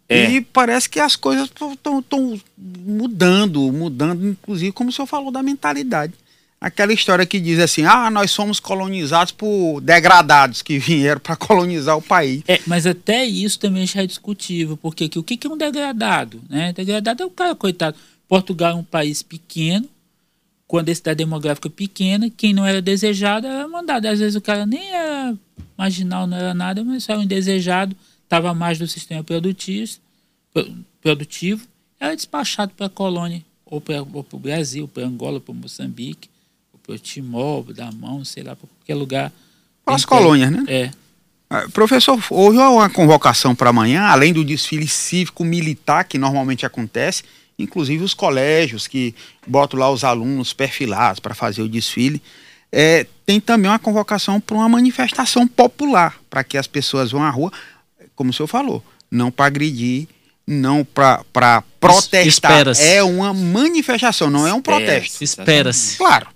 É. 0.08 0.30
E 0.32 0.42
parece 0.42 0.88
que 0.88 1.00
as 1.00 1.16
coisas 1.16 1.50
estão 1.50 2.40
mudando, 2.58 3.72
mudando, 3.72 4.28
inclusive, 4.28 4.72
como 4.72 4.90
o 4.90 4.94
senhor 4.94 5.08
falou, 5.08 5.32
da 5.32 5.42
mentalidade. 5.42 6.14
Aquela 6.62 6.94
história 6.94 7.26
que 7.26 7.40
diz 7.40 7.60
assim: 7.60 7.84
ah, 7.86 8.10
nós 8.10 8.32
somos 8.32 8.60
colonizados 8.60 9.32
por 9.32 9.82
degradados 9.82 10.62
que 10.62 10.78
vieram 10.78 11.20
para 11.20 11.36
colonizar 11.36 11.98
o 11.98 12.02
país. 12.02 12.44
É, 12.48 12.60
mas 12.68 12.86
até 12.86 13.26
isso 13.26 13.60
também 13.60 13.86
já 13.86 14.04
é 14.04 14.08
discutível, 14.08 14.78
porque 14.78 15.06
aqui, 15.06 15.20
o 15.20 15.24
que 15.24 15.40
é 15.46 15.50
um 15.50 15.58
degradado? 15.58 16.42
Né? 16.50 16.72
Degradado 16.74 17.24
é 17.24 17.26
o 17.26 17.30
cara, 17.30 17.56
coitado. 17.56 17.98
Portugal 18.28 18.72
é 18.72 18.76
um 18.76 18.84
país 18.84 19.22
pequeno, 19.22 19.88
com 20.68 20.78
a 20.78 20.82
densidade 20.82 21.18
demográfica 21.18 21.70
pequena, 21.70 22.32
quem 22.36 22.54
não 22.54 22.66
era 22.66 22.82
desejado 22.82 23.46
era 23.46 23.68
mandado. 23.68 24.08
Às 24.08 24.20
vezes 24.20 24.36
o 24.36 24.42
cara 24.42 24.66
nem 24.66 24.92
era 24.92 25.36
marginal, 25.78 26.26
não 26.28 26.38
era 26.38 26.54
nada, 26.54 26.84
mas 26.84 27.08
era 27.10 27.20
um 27.20 27.24
indesejado 27.24 27.96
estava 28.26 28.54
mais 28.54 28.78
do 28.78 28.88
sistema 28.88 29.24
produtivo, 29.24 29.94
produtivo 31.02 31.66
era 32.00 32.16
despachado 32.16 32.74
para 32.76 32.88
a 32.88 32.90
colônia, 32.90 33.44
ou 33.66 33.80
para 33.80 34.02
o 34.02 34.40
Brasil, 34.40 34.88
para 34.88 35.06
Angola, 35.06 35.40
para 35.40 35.54
Moçambique, 35.54 36.30
ou 36.74 36.80
para 36.80 36.98
Timor, 36.98 37.72
da 37.74 37.92
mão, 37.92 38.26
sei 38.26 38.44
lá, 38.44 38.56
para 38.56 38.68
qualquer 38.68 38.96
lugar. 38.96 39.32
Para 39.84 39.96
as 39.96 40.06
colônias, 40.06 40.52
né? 40.52 40.64
É. 40.68 40.92
Ah, 41.50 41.68
professor, 41.72 42.22
houve 42.30 42.58
uma 42.58 42.90
convocação 42.90 43.56
para 43.56 43.70
amanhã, 43.70 44.02
além 44.04 44.34
do 44.34 44.44
desfile 44.44 44.88
cívico-militar 44.88 46.04
que 46.06 46.18
normalmente 46.18 46.66
acontece, 46.66 47.24
inclusive 47.58 48.04
os 48.04 48.14
colégios 48.14 48.88
que 48.88 49.16
botam 49.46 49.80
lá 49.80 49.90
os 49.90 50.04
alunos 50.04 50.52
perfilados 50.52 51.20
para 51.20 51.36
fazer 51.36 51.62
o 51.62 51.70
desfile. 51.70 52.22
É, 52.78 53.08
tem 53.26 53.40
também 53.40 53.72
uma 53.72 53.80
convocação 53.80 54.40
para 54.42 54.58
uma 54.58 54.68
manifestação 54.68 55.48
popular, 55.48 56.18
para 56.30 56.44
que 56.44 56.58
as 56.58 56.68
pessoas 56.68 57.12
vão 57.12 57.24
à 57.24 57.30
rua 57.30 57.50
como 58.16 58.30
o 58.30 58.34
senhor 58.34 58.48
falou, 58.48 58.84
não 59.12 59.30
para 59.30 59.46
agredir, 59.46 60.08
não 60.48 60.86
para 60.86 61.64
protestar. 61.80 62.68
É 62.80 63.04
uma 63.04 63.34
manifestação, 63.34 64.30
não 64.30 64.48
é 64.48 64.54
um 64.54 64.62
protesto. 64.62 65.24
Espera-se. 65.24 65.98
Claro. 65.98 66.28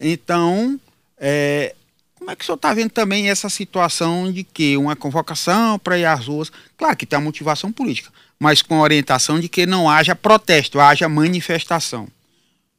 Então, 0.00 0.78
é, 1.18 1.74
como 2.16 2.30
é 2.30 2.36
que 2.36 2.42
o 2.42 2.46
senhor 2.46 2.56
está 2.56 2.74
vendo 2.74 2.90
também 2.90 3.30
essa 3.30 3.48
situação 3.48 4.32
de 4.32 4.42
que 4.42 4.76
uma 4.76 4.96
convocação 4.96 5.78
para 5.78 5.98
ir 5.98 6.04
às 6.04 6.26
ruas, 6.26 6.50
claro 6.76 6.96
que 6.96 7.06
tem 7.06 7.16
a 7.16 7.22
motivação 7.22 7.72
política, 7.72 8.10
mas 8.38 8.62
com 8.62 8.76
a 8.76 8.82
orientação 8.82 9.38
de 9.40 9.48
que 9.48 9.66
não 9.66 9.88
haja 9.88 10.14
protesto, 10.14 10.80
haja 10.80 11.08
manifestação. 11.08 12.08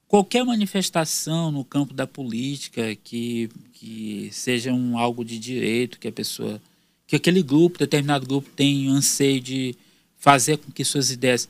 Qualquer 0.09 0.43
manifestação 0.43 1.51
no 1.51 1.63
campo 1.63 1.93
da 1.93 2.07
política 2.07 2.95
que, 2.95 3.47
que 3.73 4.27
seja 4.31 4.73
um 4.73 4.97
algo 4.97 5.23
de 5.23 5.37
direito, 5.37 5.99
que 5.99 6.07
a 6.07 6.11
pessoa 6.11 6.59
que 7.05 7.15
aquele 7.15 7.43
grupo, 7.43 7.77
determinado 7.77 8.25
grupo, 8.25 8.49
tem 8.55 8.87
anseio 8.87 9.39
de 9.39 9.75
fazer 10.17 10.57
com 10.57 10.71
que 10.71 10.83
suas 10.83 11.11
ideias. 11.11 11.47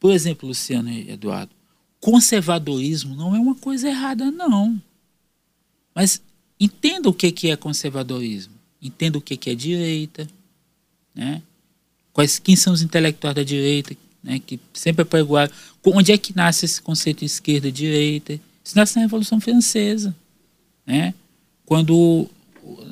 Por 0.00 0.12
exemplo, 0.12 0.48
Luciano 0.48 0.90
e 0.90 1.10
Eduardo, 1.10 1.52
conservadorismo 2.00 3.14
não 3.14 3.36
é 3.36 3.38
uma 3.38 3.54
coisa 3.54 3.88
errada, 3.88 4.32
não. 4.32 4.82
Mas 5.94 6.20
entenda 6.58 7.08
o 7.08 7.14
que 7.14 7.48
é 7.48 7.56
conservadorismo. 7.56 8.54
Entenda 8.82 9.16
o 9.16 9.20
que 9.20 9.48
é 9.48 9.54
direita, 9.54 10.28
né? 11.14 11.40
Quais, 12.12 12.40
quem 12.40 12.56
são 12.56 12.72
os 12.72 12.82
intelectuais 12.82 13.36
da 13.36 13.44
direita, 13.44 13.96
né? 14.24 14.40
Que 14.44 14.58
sempre 14.72 15.02
apregoaram. 15.02 15.52
Onde 15.84 16.10
é 16.10 16.18
que 16.18 16.34
nasce 16.34 16.64
esse 16.64 16.80
conceito 16.80 17.20
de 17.20 17.26
esquerda 17.26 17.68
e 17.68 17.72
direita? 17.72 18.40
Isso 18.64 18.76
nasce 18.76 18.96
na 18.96 19.02
Revolução 19.02 19.38
Francesa, 19.40 20.16
né? 20.86 21.12
Quando 21.66 22.28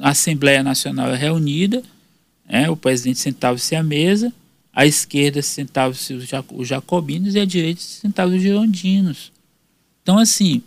a 0.01 0.11
Assembleia 0.11 0.63
Nacional 0.63 1.09
é 1.11 1.17
reunida, 1.17 1.83
é, 2.47 2.69
o 2.69 2.77
presidente 2.77 3.19
sentava-se 3.19 3.75
à 3.75 3.83
mesa, 3.83 4.33
à 4.73 4.87
esquerda 4.87 5.41
sentavam-se 5.41 6.15
os 6.15 6.69
jacobinos 6.69 7.35
e 7.35 7.41
à 7.41 7.45
direita 7.45 7.81
sentavam 7.81 8.37
os 8.37 8.43
girondinos. 8.43 9.33
Então, 10.03 10.19
assim, 10.19 10.63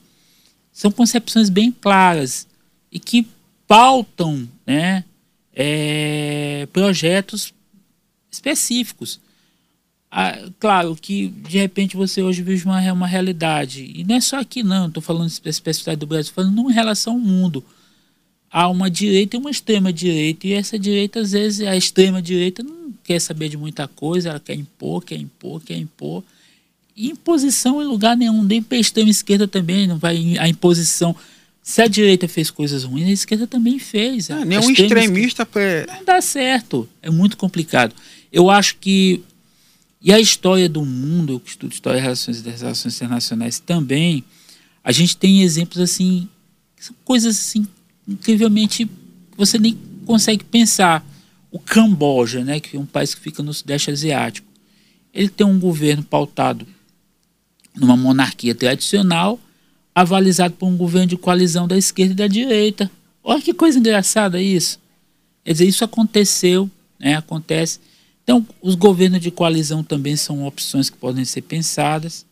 são 0.72 0.92
concepções 0.92 1.50
bem 1.50 1.72
claras 1.72 2.48
e 2.92 3.00
que 3.00 3.28
pautam 3.68 4.48
né, 4.66 5.04
é, 5.54 6.68
projetos 6.72 7.54
específicos. 8.32 9.20
Ah, 10.18 10.40
claro 10.60 10.96
que 10.96 11.28
de 11.28 11.58
repente 11.58 11.98
você 11.98 12.22
hoje 12.22 12.42
vive 12.42 12.64
uma, 12.66 12.80
uma 12.94 13.08
realidade, 13.08 13.92
e 13.94 14.06
não 14.06 14.16
é 14.16 14.22
só 14.22 14.40
aqui 14.40 14.64
não, 14.64 14.88
estou 14.88 15.04
falando 15.04 15.28
de 15.28 15.34
especificidade 15.34 16.00
do 16.00 16.08
Brasil, 16.08 16.30
estou 16.30 16.44
falando 16.44 16.72
em 16.72 16.74
relação 16.74 17.14
ao 17.14 17.20
mundo 17.20 17.62
há 18.56 18.70
uma 18.70 18.90
direita 18.90 19.36
e 19.36 19.40
uma 19.40 19.52
extrema 19.52 19.92
direita. 19.92 20.48
E 20.48 20.54
essa 20.54 20.80
direita, 20.80 21.20
às 21.20 21.34
vezes, 21.34 21.68
a 21.68 21.76
extrema 21.76 22.22
direita 22.22 22.64
não 22.64 22.94
quer 23.04 23.20
saber 23.20 23.50
de 23.50 23.58
muita 23.58 23.86
coisa, 23.86 24.30
ela 24.30 24.40
quer 24.40 24.56
impor, 24.56 25.04
quer 25.04 25.18
impor, 25.18 25.62
quer 25.62 25.76
impor. 25.76 26.24
E 26.96 27.10
imposição 27.10 27.82
em 27.82 27.86
lugar 27.86 28.16
nenhum, 28.16 28.42
nem 28.42 28.64
para 28.64 28.78
a 28.78 28.80
extrema 28.80 29.10
esquerda 29.10 29.46
também, 29.46 29.86
não 29.86 29.98
vai 29.98 30.38
a 30.40 30.48
imposição. 30.48 31.14
Se 31.62 31.82
a 31.82 31.88
direita 31.88 32.30
fez 32.30 32.50
coisas 32.50 32.86
ruins, 32.86 33.10
a 33.10 33.12
esquerda 33.12 33.46
também 33.46 33.78
fez. 33.78 34.32
Ah, 34.32 34.46
nenhum 34.46 34.72
extremista. 34.72 35.44
Esquerda, 35.44 35.94
não 35.94 36.06
dá 36.06 36.22
certo. 36.22 36.88
É 37.02 37.10
muito 37.10 37.36
complicado. 37.36 37.94
Eu 38.32 38.50
acho 38.50 38.78
que. 38.78 39.22
E 40.06 40.14
a 40.14 40.20
história 40.20 40.70
do 40.70 40.86
mundo, 40.86 41.34
eu 41.34 41.42
estudo 41.44 41.74
história 41.74 41.98
e 41.98 42.02
relações, 42.02 42.40
relações 42.44 42.96
internacionais 42.96 43.58
também, 43.58 44.24
a 44.84 44.92
gente 44.92 45.18
tem 45.18 45.42
exemplos 45.42 45.80
assim, 45.80 46.30
são 46.80 46.96
coisas 47.04 47.36
assim 47.36 47.66
incrivelmente 48.08 48.88
você 49.36 49.58
nem 49.58 49.76
consegue 50.06 50.44
pensar. 50.44 51.04
O 51.50 51.58
Camboja, 51.58 52.44
né, 52.44 52.60
que 52.60 52.78
é 52.78 52.80
um 52.80 52.86
país 52.86 53.16
que 53.16 53.22
fica 53.22 53.42
no 53.42 53.52
Sudeste 53.52 53.90
Asiático, 53.90 54.48
ele 55.12 55.28
tem 55.28 55.48
um 55.48 55.60
governo 55.60 56.04
pautado 56.04 56.68
numa 57.76 57.98
monarquia 57.98 58.54
tradicional, 58.54 59.40
avalizado 59.96 60.54
por 60.54 60.68
um 60.68 60.78
governo 60.78 61.08
de 61.08 61.18
coalizão 61.18 61.68
da 61.68 61.78
esquerda 61.78 62.12
e 62.12 62.16
da 62.16 62.28
direita. 62.28 62.92
Olha 63.24 63.42
que 63.42 63.56
coisa 63.56 63.80
engraçada 63.80 64.40
isso. 64.40 64.80
Quer 65.44 65.54
dizer, 65.54 65.66
isso 65.66 65.84
aconteceu, 65.84 66.70
né, 67.00 67.16
acontece. 67.16 67.80
Então, 68.26 68.46
os 68.60 68.74
governos 68.74 69.22
de 69.22 69.30
coalizão 69.30 69.84
também 69.84 70.16
são 70.16 70.48
opções 70.48 70.90
que 70.90 70.98
podem 70.98 71.24
ser 71.24 71.44
pensadas. 71.44 72.26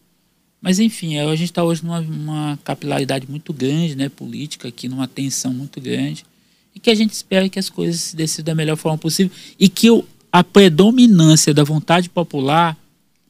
Mas, 0.60 0.79
enfim, 0.79 1.19
a 1.19 1.36
gente 1.36 1.51
está 1.51 1.63
hoje 1.63 1.86
numa 1.86 2.58
capilaridade 2.63 3.29
muito 3.29 3.53
grande, 3.53 3.95
né, 3.95 4.10
política, 4.10 4.69
aqui, 4.69 4.89
numa 4.89 5.08
tensão 5.08 5.53
muito 5.53 5.79
grande, 5.79 6.25
e 6.73 6.79
que 6.79 6.89
a 6.89 6.95
gente 6.95 7.12
espera 7.12 7.47
que 7.47 7.60
as 7.60 7.69
coisas 7.69 8.01
se 8.01 8.15
decidam 8.15 8.53
da 8.53 8.56
melhor 8.56 8.75
forma 8.75 8.97
possível 8.97 9.32
e 9.60 9.69
que 9.69 9.91
o, 9.91 10.03
a 10.32 10.43
predominância 10.43 11.53
da 11.53 11.63
vontade 11.63 12.10
popular 12.10 12.75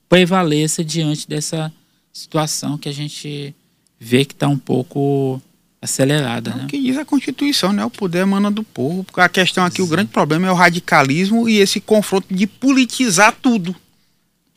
prevaleça 0.08 0.86
diante 0.86 1.28
dessa 1.28 1.74
situação 2.14 2.78
que 2.78 2.88
a 2.88 2.94
gente 2.94 3.54
vê 4.00 4.24
que 4.24 4.34
está 4.34 4.48
um 4.48 4.58
pouco 4.58 5.42
acelerada. 5.84 6.52
É 6.52 6.56
né? 6.56 6.64
o 6.64 6.68
que 6.68 6.82
diz 6.82 6.98
a 6.98 7.06
Constituição, 7.06 7.74
né? 7.74 7.84
O 7.86 7.90
poder 7.90 8.20
emana 8.20 8.50
do 8.50 8.64
povo. 8.64 9.06
A 9.16 9.30
questão 9.30 9.66
aqui, 9.66 9.82
o 9.82 9.88
grande 9.88 10.10
problema 10.10 10.48
é 10.48 10.52
o 10.52 10.56
radicalismo 10.56 11.48
e 11.48 11.60
esse 11.60 11.80
confronto 11.80 12.34
de 12.34 12.48
politizar 12.48 13.36
tudo. 13.42 13.76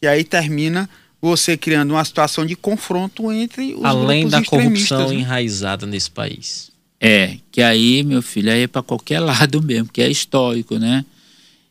E 0.01 0.07
aí 0.07 0.23
termina 0.23 0.89
você 1.21 1.57
criando 1.57 1.93
uma 1.93 2.05
situação 2.05 2.47
de 2.47 2.55
confronto 2.55 3.33
entre 3.33 3.75
os 3.75 3.85
Além 3.85 4.29
grupos 4.29 4.31
da 4.31 4.45
corrupção 4.45 5.09
né? 5.09 5.15
enraizada 5.17 5.87
nesse 5.87 6.11
país. 6.11 6.71
É, 7.01 7.39
que 7.51 7.61
aí, 7.61 8.03
meu 8.03 8.23
filho, 8.23 8.51
aí 8.51 8.63
é 8.63 8.67
para 8.67 8.83
qualquer 8.83 9.21
lado 9.21 9.61
mesmo, 9.63 9.89
que 9.93 10.01
é 10.01 10.09
histórico, 10.09 10.79
né? 10.79 11.05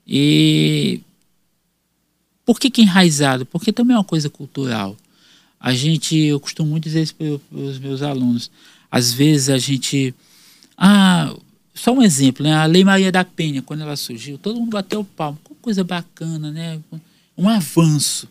E 0.08 1.02
por 2.46 2.60
que, 2.60 2.70
que 2.70 2.82
enraizado? 2.82 3.46
Porque 3.46 3.72
também 3.72 3.96
é 3.96 3.98
uma 3.98 4.04
coisa 4.04 4.30
cultural. 4.30 4.96
A 5.60 5.74
gente, 5.74 6.15
eu 6.15 6.39
costumo 6.39 6.70
muito 6.70 6.84
dizer 6.84 7.02
isso 7.02 7.15
para 7.15 7.58
os 7.58 7.80
meus 7.80 8.04
alunos. 8.04 8.52
Às 8.96 9.12
vezes 9.12 9.50
a 9.50 9.58
gente. 9.58 10.16
Ah, 10.78 11.36
só 11.74 11.92
um 11.92 12.02
exemplo, 12.02 12.46
né? 12.46 12.54
A 12.54 12.66
Lei 12.66 12.82
Maria 12.82 13.12
da 13.12 13.26
Penha, 13.26 13.62
quando 13.62 13.82
ela 13.82 13.98
surgiu, 13.98 14.38
todo 14.38 14.58
mundo 14.58 14.70
bateu 14.70 15.02
o 15.02 15.04
palmo. 15.04 15.38
Que 15.44 15.54
coisa 15.56 15.84
bacana, 15.84 16.50
né? 16.50 16.80
Um 17.38 17.50
avanço. 17.50 18.30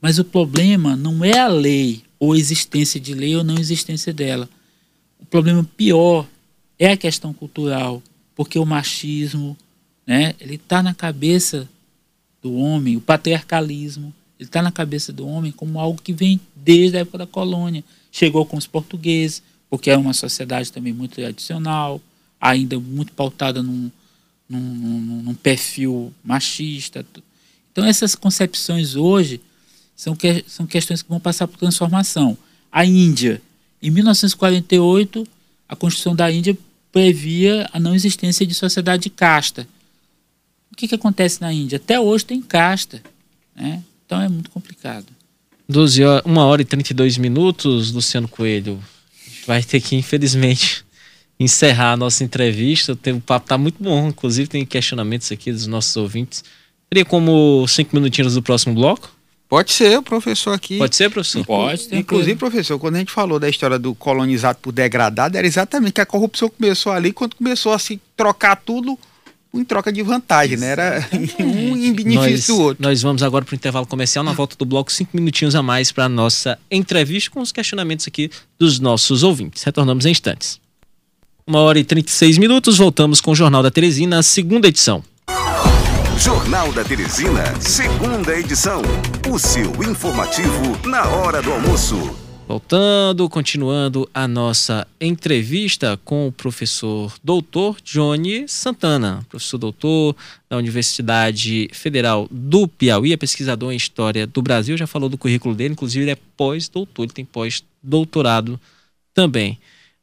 Mas 0.00 0.20
o 0.20 0.24
problema 0.24 0.94
não 0.94 1.24
é 1.24 1.36
a 1.36 1.48
lei, 1.48 2.04
ou 2.16 2.36
existência 2.36 3.00
de 3.00 3.12
lei 3.12 3.34
ou 3.34 3.42
não 3.42 3.58
existência 3.58 4.12
dela. 4.12 4.48
O 5.18 5.26
problema 5.26 5.68
pior 5.76 6.28
é 6.78 6.92
a 6.92 6.96
questão 6.96 7.32
cultural, 7.32 8.00
porque 8.36 8.56
o 8.56 8.64
machismo, 8.64 9.56
né, 10.06 10.36
ele 10.38 10.54
está 10.54 10.80
na 10.80 10.94
cabeça 10.94 11.68
do 12.40 12.54
homem, 12.54 12.96
o 12.96 13.00
patriarcalismo, 13.00 14.14
ele 14.38 14.48
está 14.48 14.62
na 14.62 14.70
cabeça 14.70 15.12
do 15.12 15.26
homem 15.26 15.50
como 15.50 15.80
algo 15.80 16.00
que 16.00 16.12
vem 16.12 16.40
desde 16.54 16.98
a 16.98 17.00
época 17.00 17.18
da 17.18 17.26
colônia. 17.26 17.82
Chegou 18.10 18.44
com 18.44 18.56
os 18.56 18.66
portugueses, 18.66 19.42
porque 19.68 19.90
é 19.90 19.96
uma 19.96 20.12
sociedade 20.12 20.72
também 20.72 20.92
muito 20.92 21.14
tradicional, 21.14 22.00
ainda 22.40 22.78
muito 22.78 23.12
pautada 23.12 23.62
num, 23.62 23.90
num, 24.48 24.60
num, 24.60 25.22
num 25.22 25.34
perfil 25.34 26.12
machista. 26.24 27.06
Então 27.70 27.84
essas 27.84 28.14
concepções 28.14 28.96
hoje 28.96 29.40
são, 29.94 30.16
que, 30.16 30.44
são 30.48 30.66
questões 30.66 31.02
que 31.02 31.08
vão 31.08 31.20
passar 31.20 31.46
por 31.46 31.58
transformação. 31.58 32.36
A 32.72 32.84
Índia, 32.84 33.40
em 33.82 33.90
1948, 33.90 35.26
a 35.68 35.76
Constituição 35.76 36.16
da 36.16 36.30
Índia 36.30 36.56
previa 36.90 37.68
a 37.72 37.78
não 37.78 37.94
existência 37.94 38.46
de 38.46 38.54
sociedade 38.54 39.04
de 39.04 39.10
casta. 39.10 39.68
O 40.72 40.76
que, 40.76 40.88
que 40.88 40.94
acontece 40.94 41.40
na 41.40 41.52
Índia? 41.52 41.76
Até 41.76 42.00
hoje 42.00 42.24
tem 42.24 42.42
casta. 42.42 43.02
Né? 43.54 43.82
Então 44.04 44.20
é 44.20 44.28
muito 44.28 44.50
complicado. 44.50 45.06
12 45.70 46.04
horas, 46.04 46.22
1 46.26 46.36
hora 46.36 46.62
e 46.62 46.64
32 46.64 47.16
minutos, 47.16 47.92
Luciano 47.92 48.28
Coelho. 48.28 48.78
A 49.26 49.30
gente 49.30 49.46
vai 49.46 49.62
ter 49.62 49.80
que, 49.80 49.96
infelizmente, 49.96 50.84
encerrar 51.38 51.92
a 51.92 51.96
nossa 51.96 52.24
entrevista. 52.24 52.92
O 52.92 53.20
papo 53.20 53.44
está 53.44 53.56
muito 53.56 53.82
bom, 53.82 54.08
inclusive 54.08 54.48
tem 54.48 54.66
questionamentos 54.66 55.30
aqui 55.30 55.52
dos 55.52 55.66
nossos 55.66 55.96
ouvintes. 55.96 56.44
Teria 56.88 57.04
como 57.04 57.66
cinco 57.68 57.94
minutinhos 57.94 58.34
do 58.34 58.42
próximo 58.42 58.74
bloco? 58.74 59.10
Pode 59.48 59.72
ser, 59.72 59.98
o 59.98 60.02
professor 60.02 60.52
aqui. 60.52 60.78
Pode 60.78 60.94
ser, 60.94 61.10
professor? 61.10 61.44
Pode. 61.44 61.88
Inclusive, 61.92 62.36
professor, 62.36 62.78
quando 62.78 62.96
a 62.96 62.98
gente 62.98 63.10
falou 63.10 63.38
da 63.38 63.48
história 63.48 63.78
do 63.80 63.94
colonizado 63.96 64.58
por 64.62 64.70
degradado, 64.70 65.36
era 65.36 65.46
exatamente 65.46 65.94
que 65.94 66.00
a 66.00 66.06
corrupção 66.06 66.48
começou 66.48 66.92
ali 66.92 67.12
quando 67.12 67.34
começou 67.34 67.72
a 67.72 67.78
se 67.78 68.00
trocar 68.16 68.54
tudo 68.56 68.96
em 69.52 69.64
troca 69.64 69.92
de 69.92 70.02
vantagem, 70.02 70.56
né? 70.56 70.68
Era 70.68 71.08
um 71.40 71.76
em 71.76 71.92
benefício 71.92 72.30
nós, 72.30 72.46
do 72.46 72.60
outro. 72.60 72.82
Nós 72.82 73.02
vamos 73.02 73.22
agora 73.22 73.44
para 73.44 73.52
o 73.52 73.56
intervalo 73.56 73.86
comercial, 73.86 74.24
na 74.24 74.32
volta 74.32 74.56
do 74.56 74.64
bloco, 74.64 74.92
cinco 74.92 75.10
minutinhos 75.14 75.54
a 75.54 75.62
mais 75.62 75.90
para 75.90 76.04
a 76.04 76.08
nossa 76.08 76.58
entrevista 76.70 77.30
com 77.30 77.40
os 77.40 77.52
questionamentos 77.52 78.06
aqui 78.06 78.30
dos 78.58 78.78
nossos 78.78 79.22
ouvintes. 79.22 79.62
Retornamos 79.62 80.06
em 80.06 80.10
instantes. 80.10 80.60
Uma 81.46 81.60
hora 81.60 81.78
e 81.78 81.84
36 81.84 82.38
minutos, 82.38 82.78
voltamos 82.78 83.20
com 83.20 83.32
o 83.32 83.34
Jornal 83.34 83.62
da 83.62 83.70
Teresina, 83.70 84.22
segunda 84.22 84.68
edição. 84.68 85.02
Jornal 86.16 86.70
da 86.72 86.84
Teresina, 86.84 87.58
segunda 87.60 88.38
edição. 88.38 88.82
O 89.28 89.38
seu 89.38 89.72
informativo 89.82 90.78
na 90.86 91.08
hora 91.08 91.40
do 91.40 91.50
almoço. 91.50 92.19
Voltando, 92.50 93.28
continuando 93.28 94.10
a 94.12 94.26
nossa 94.26 94.84
entrevista 95.00 95.96
com 96.04 96.26
o 96.26 96.32
professor 96.32 97.14
doutor 97.22 97.76
Johnny 97.84 98.44
Santana, 98.48 99.24
professor 99.28 99.56
doutor 99.56 100.16
da 100.48 100.56
Universidade 100.56 101.70
Federal 101.72 102.26
do 102.28 102.66
Piauí, 102.66 103.12
é 103.12 103.16
pesquisador 103.16 103.72
em 103.72 103.76
História 103.76 104.26
do 104.26 104.42
Brasil, 104.42 104.76
já 104.76 104.88
falou 104.88 105.08
do 105.08 105.16
currículo 105.16 105.54
dele, 105.54 105.74
inclusive 105.74 106.02
ele 106.02 106.10
é 106.10 106.18
pós-doutor, 106.36 107.04
ele 107.04 107.12
tem 107.12 107.24
pós-doutorado 107.24 108.58
também. 109.14 109.56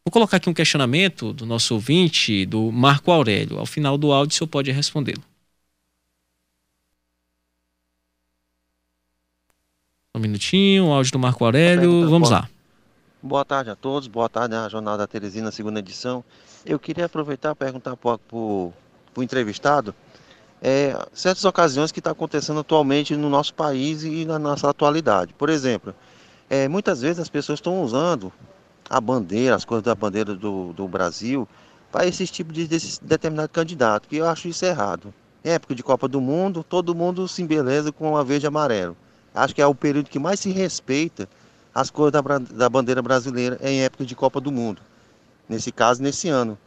Vou 0.05 0.11
colocar 0.13 0.37
aqui 0.37 0.49
um 0.49 0.53
questionamento 0.53 1.33
do 1.33 1.45
nosso 1.45 1.73
ouvinte, 1.73 2.45
do 2.45 2.71
Marco 2.71 3.11
Aurélio. 3.11 3.59
Ao 3.59 3.65
final 3.65 3.97
do 3.97 4.13
áudio, 4.13 4.33
o 4.33 4.37
senhor 4.37 4.47
pode 4.47 4.71
respondê-lo. 4.71 5.21
Um 10.17 10.19
minutinho, 10.19 10.87
o 10.87 10.93
áudio 10.93 11.11
do 11.11 11.19
Marco 11.19 11.45
Aurélio. 11.45 12.09
Vamos 12.09 12.31
lá. 12.31 12.49
Boa 13.21 13.45
tarde 13.45 13.69
a 13.69 13.75
todos, 13.75 14.07
boa 14.07 14.27
tarde 14.27 14.55
à 14.55 14.67
Jornal 14.67 14.97
da 14.97 15.05
Teresina, 15.05 15.51
segunda 15.51 15.77
edição. 15.77 16.23
Eu 16.65 16.79
queria 16.79 17.05
aproveitar 17.05 17.51
e 17.51 17.55
perguntar 17.55 17.95
para 17.95 18.17
o 18.25 18.73
entrevistado 19.19 19.93
é, 20.59 20.97
certas 21.13 21.45
ocasiões 21.45 21.91
que 21.91 21.99
está 21.99 22.09
acontecendo 22.09 22.61
atualmente 22.61 23.15
no 23.15 23.29
nosso 23.29 23.53
país 23.53 24.03
e 24.03 24.25
na 24.25 24.39
nossa 24.39 24.67
atualidade. 24.67 25.35
Por 25.35 25.49
exemplo, 25.49 25.93
é, 26.49 26.67
muitas 26.67 27.01
vezes 27.01 27.19
as 27.19 27.29
pessoas 27.29 27.59
estão 27.59 27.83
usando 27.83 28.33
a 28.89 28.99
bandeira, 28.99 29.55
as 29.55 29.65
coisas 29.65 29.83
da 29.83 29.93
bandeira 29.93 30.33
do, 30.33 30.73
do 30.73 30.87
Brasil, 30.87 31.47
para 31.91 32.07
esse 32.07 32.25
tipo 32.25 32.51
de 32.51 32.65
desse 32.67 33.03
determinado 33.03 33.49
candidato, 33.49 34.09
que 34.09 34.17
eu 34.17 34.25
acho 34.27 34.47
isso 34.47 34.65
errado. 34.65 35.13
Em 35.45 35.51
época 35.51 35.75
de 35.75 35.83
Copa 35.83 36.07
do 36.07 36.19
Mundo, 36.19 36.63
todo 36.63 36.95
mundo 36.95 37.27
se 37.27 37.43
embeleza 37.43 37.91
com 37.91 38.17
a 38.17 38.23
verde 38.23 38.45
e 38.45 38.47
amarelo. 38.47 38.97
Acho 39.37 39.55
que 39.55 39.61
é 39.61 39.67
o 39.67 39.75
período 39.75 40.09
que 40.09 40.19
mais 40.19 40.39
se 40.39 40.51
respeita 40.51 41.29
as 41.73 41.89
cores 41.89 42.11
da, 42.11 42.21
da 42.21 42.69
bandeira 42.69 43.01
brasileira 43.01 43.59
em 43.61 43.81
época 43.81 44.05
de 44.05 44.15
Copa 44.15 44.41
do 44.41 44.51
Mundo. 44.51 44.81
Nesse 45.47 45.71
caso, 45.71 46.01
nesse 46.01 46.27
ano. 46.27 46.57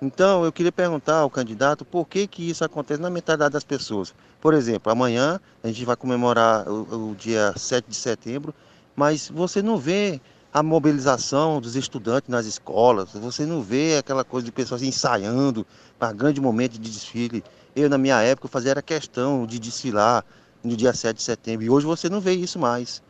Então, 0.00 0.44
eu 0.44 0.52
queria 0.52 0.72
perguntar 0.72 1.18
ao 1.18 1.30
candidato 1.30 1.84
por 1.84 2.06
que, 2.06 2.26
que 2.26 2.48
isso 2.50 2.64
acontece 2.64 3.00
na 3.00 3.08
mentalidade 3.08 3.52
das 3.52 3.64
pessoas. 3.64 4.14
Por 4.40 4.52
exemplo, 4.52 4.92
amanhã 4.92 5.40
a 5.62 5.68
gente 5.68 5.84
vai 5.84 5.96
comemorar 5.96 6.68
o, 6.68 7.10
o 7.10 7.14
dia 7.14 7.54
7 7.56 7.86
de 7.88 7.96
setembro, 7.96 8.54
mas 8.94 9.30
você 9.32 9.62
não 9.62 9.76
vê 9.78 10.20
a 10.52 10.62
mobilização 10.62 11.60
dos 11.60 11.76
estudantes 11.76 12.30
nas 12.30 12.46
escolas, 12.46 13.12
você 13.12 13.44
não 13.44 13.62
vê 13.62 13.98
aquela 13.98 14.24
coisa 14.24 14.44
de 14.44 14.52
pessoas 14.52 14.82
ensaiando 14.82 15.66
para 15.98 16.12
grande 16.12 16.40
momento 16.40 16.72
de 16.72 16.90
desfile. 16.90 17.44
Eu, 17.74 17.90
na 17.90 17.98
minha 17.98 18.20
época, 18.22 18.48
fazia 18.48 18.70
era 18.70 18.82
questão 18.82 19.46
de 19.46 19.58
desfilar 19.58 20.24
no 20.62 20.76
dia 20.76 20.92
7 20.92 21.16
de 21.16 21.22
setembro. 21.22 21.64
E 21.64 21.70
hoje 21.70 21.86
você 21.86 22.08
não 22.08 22.20
vê 22.20 22.34
isso 22.34 22.58
mais. 22.58 23.02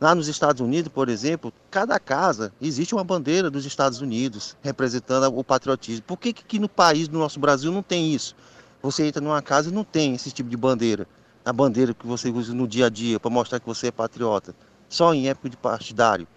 Lá 0.00 0.14
nos 0.14 0.28
Estados 0.28 0.60
Unidos, 0.60 0.92
por 0.92 1.08
exemplo, 1.08 1.52
cada 1.70 1.98
casa 1.98 2.52
existe 2.60 2.94
uma 2.94 3.02
bandeira 3.02 3.50
dos 3.50 3.64
Estados 3.64 4.00
Unidos 4.00 4.56
representando 4.62 5.36
o 5.36 5.42
patriotismo. 5.42 6.02
Por 6.02 6.16
que, 6.16 6.32
que 6.32 6.58
no 6.58 6.68
país, 6.68 7.08
no 7.08 7.18
nosso 7.18 7.40
Brasil, 7.40 7.72
não 7.72 7.82
tem 7.82 8.14
isso? 8.14 8.36
Você 8.80 9.06
entra 9.06 9.20
numa 9.20 9.42
casa 9.42 9.70
e 9.70 9.72
não 9.72 9.82
tem 9.82 10.14
esse 10.14 10.30
tipo 10.30 10.48
de 10.48 10.56
bandeira. 10.56 11.06
A 11.44 11.52
bandeira 11.52 11.92
que 11.92 12.06
você 12.06 12.30
usa 12.30 12.54
no 12.54 12.68
dia 12.68 12.86
a 12.86 12.88
dia 12.88 13.18
para 13.18 13.30
mostrar 13.30 13.58
que 13.58 13.66
você 13.66 13.88
é 13.88 13.90
patriota. 13.90 14.54
Só 14.88 15.12
em 15.12 15.28
época 15.28 15.50
de 15.50 15.56
partidário. 15.56 16.28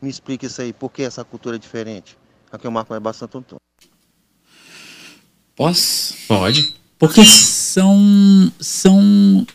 Me 0.00 0.08
explica 0.08 0.46
isso 0.46 0.62
aí, 0.62 0.72
por 0.72 0.90
que 0.90 1.02
essa 1.02 1.22
cultura 1.22 1.56
é 1.56 1.58
diferente? 1.58 2.16
Aqui 2.50 2.66
o 2.66 2.72
Marco 2.72 2.94
é 2.94 3.00
bastante 3.00 3.36
Antônio. 3.36 3.60
Posso? 5.54 6.14
Pode. 6.26 6.74
Porque 6.98 7.22
são, 7.24 7.98
são 8.58 9.46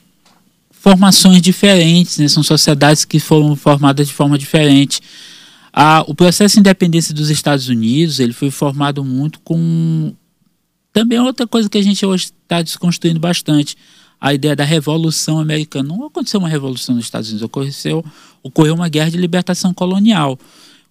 formações 0.85 1.41
diferentes, 1.41 2.19
né? 2.19 2.27
são 2.27 2.43
sociedades 2.43 3.05
que 3.05 3.19
foram 3.19 3.55
formadas 3.55 4.07
de 4.07 4.13
forma 4.13 4.37
diferente. 4.37 5.01
O 6.05 6.13
processo 6.13 6.53
de 6.53 6.59
independência 6.59 7.11
dos 7.11 7.31
Estados 7.31 7.67
Unidos 7.67 8.19
ele 8.19 8.33
foi 8.33 8.51
formado 8.51 9.03
muito 9.03 9.39
com 9.39 10.13
também 10.93 11.19
outra 11.19 11.47
coisa 11.47 11.67
que 11.67 11.79
a 11.79 11.81
gente 11.81 12.05
hoje 12.05 12.25
está 12.25 12.61
desconstruindo 12.61 13.19
bastante 13.19 13.75
a 14.21 14.31
ideia 14.31 14.55
da 14.55 14.63
revolução 14.63 15.39
americana 15.39 15.89
não 15.89 16.05
aconteceu 16.05 16.39
uma 16.39 16.47
revolução 16.47 16.93
nos 16.93 17.05
Estados 17.05 17.29
Unidos 17.29 17.43
ocorreu 17.43 18.05
ocorreu 18.43 18.75
uma 18.75 18.87
guerra 18.87 19.09
de 19.09 19.17
libertação 19.17 19.73
colonial 19.73 20.39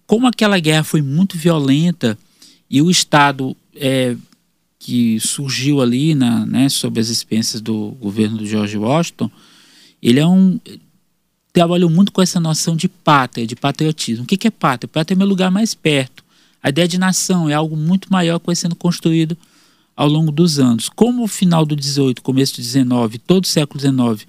como 0.05 0.27
aquela 0.27 0.59
guerra 0.59 0.83
foi 0.83 1.01
muito 1.01 1.37
violenta 1.37 2.17
e 2.69 2.81
o 2.81 2.91
Estado 2.91 3.55
é, 3.73 4.15
que 4.77 5.19
surgiu 5.21 5.81
ali 5.81 6.13
na, 6.13 6.45
né, 6.45 6.69
sob 6.69 6.99
as 6.99 7.07
expensas 7.07 7.61
do 7.61 7.97
governo 7.99 8.37
do 8.37 8.45
George 8.45 8.77
Washington 8.77 9.31
ele 10.05 10.19
é 10.19 10.27
um 10.27 10.59
trabalhou 11.51 11.89
muito 11.89 12.11
com 12.11 12.21
essa 12.21 12.39
noção 12.39 12.75
de 12.75 12.87
pátria, 12.87 13.47
de 13.47 13.55
patriotismo. 13.55 14.23
O 14.23 14.27
que 14.27 14.47
é 14.47 14.51
pátria? 14.51 14.87
Pátria 14.87 15.15
é 15.15 15.17
meu 15.17 15.25
lugar 15.25 15.49
mais 15.49 15.73
perto. 15.73 16.23
A 16.61 16.69
ideia 16.69 16.87
de 16.87 16.99
nação 16.99 17.49
é 17.49 17.53
algo 17.53 17.75
muito 17.75 18.11
maior 18.11 18.37
que 18.39 18.45
vai 18.45 18.55
sendo 18.55 18.75
construído 18.75 19.35
ao 19.95 20.07
longo 20.07 20.31
dos 20.31 20.59
anos. 20.59 20.89
Como 20.89 21.23
o 21.23 21.27
final 21.27 21.65
do 21.65 21.75
18, 21.75 22.21
começo 22.21 22.55
do 22.55 22.57
19, 22.57 23.17
todo 23.19 23.45
o 23.45 23.47
século 23.47 23.79
19 23.79 24.25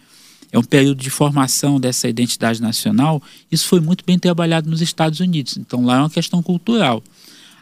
é 0.52 0.58
um 0.58 0.62
período 0.62 1.02
de 1.02 1.10
formação 1.10 1.78
dessa 1.78 2.08
identidade 2.08 2.62
nacional, 2.62 3.22
isso 3.50 3.66
foi 3.66 3.80
muito 3.80 4.04
bem 4.06 4.18
trabalhado 4.18 4.70
nos 4.70 4.80
Estados 4.80 5.20
Unidos. 5.20 5.58
Então 5.58 5.84
lá 5.84 5.96
é 5.96 6.00
uma 6.00 6.10
questão 6.10 6.42
cultural. 6.42 7.02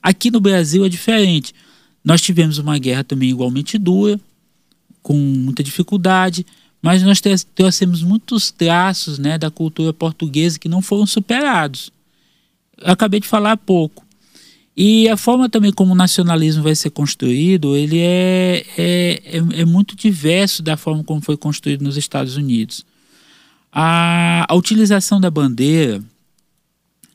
Aqui 0.03 0.31
no 0.31 0.41
Brasil 0.41 0.85
é 0.85 0.89
diferente. 0.89 1.53
Nós 2.05 2.21
tivemos 2.21 2.59
uma 2.59 2.79
guerra 2.79 3.03
também 3.03 3.31
igualmente 3.31 3.79
dura, 3.79 4.21
com 5.03 5.15
muita 5.15 5.65
dificuldade, 5.65 6.47
mas 6.85 7.03
nós 7.03 7.19
trouxemos 7.55 8.03
muitos 8.03 8.51
traços 8.51 9.19
né, 9.19 9.39
da 9.39 9.51
cultura 9.51 9.91
portuguesa 9.91 10.59
que 10.59 10.69
não 10.69 10.83
foram 10.83 11.07
superados. 11.07 11.91
Eu 12.77 12.93
acabei 12.93 13.21
de 13.21 13.27
falar 13.27 13.53
há 13.53 13.57
pouco. 13.57 14.05
E 14.77 15.09
a 15.09 15.17
forma 15.17 15.49
também 15.49 15.73
como 15.73 15.95
o 15.95 15.97
nacionalismo 15.97 16.63
vai 16.63 16.75
ser 16.75 16.91
construído, 16.91 17.75
ele 17.75 18.01
é, 18.01 18.67
é, 18.77 19.23
é, 19.25 19.61
é 19.61 19.65
muito 19.65 19.97
diverso 19.97 20.63
da 20.63 20.77
forma 20.77 21.03
como 21.03 21.23
foi 21.23 21.39
construído 21.39 21.81
nos 21.81 21.97
Estados 21.97 22.37
Unidos. 22.37 22.85
A, 23.73 24.45
a 24.47 24.55
utilização 24.55 25.19
da 25.19 25.31
bandeira, 25.31 26.05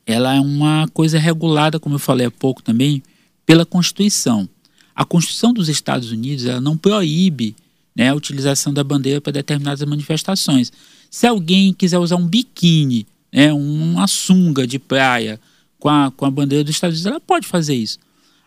ela 0.04 0.34
é 0.34 0.40
uma 0.40 0.88
coisa 0.92 1.16
regulada, 1.16 1.78
como 1.78 1.94
eu 1.94 2.00
falei 2.00 2.26
há 2.26 2.30
pouco 2.32 2.60
também, 2.60 3.04
pela 3.46 3.64
Constituição. 3.64 4.48
A 4.96 5.04
Constituição 5.04 5.52
dos 5.52 5.68
Estados 5.68 6.10
Unidos 6.10 6.44
ela 6.44 6.60
não 6.60 6.76
proíbe 6.76 7.54
né, 8.00 8.08
a 8.08 8.14
utilização 8.14 8.72
da 8.72 8.82
bandeira 8.82 9.20
para 9.20 9.30
determinadas 9.30 9.86
manifestações. 9.86 10.72
Se 11.10 11.26
alguém 11.26 11.74
quiser 11.74 11.98
usar 11.98 12.16
um 12.16 12.26
biquíni, 12.26 13.06
né, 13.30 13.52
uma 13.52 14.06
sunga 14.06 14.66
de 14.66 14.78
praia, 14.78 15.38
com 15.78 15.90
a, 15.90 16.10
com 16.10 16.24
a 16.24 16.30
bandeira 16.30 16.64
dos 16.64 16.74
Estados 16.74 16.96
Unidos, 16.96 17.10
ela 17.10 17.20
pode 17.20 17.46
fazer 17.46 17.74
isso. 17.74 17.98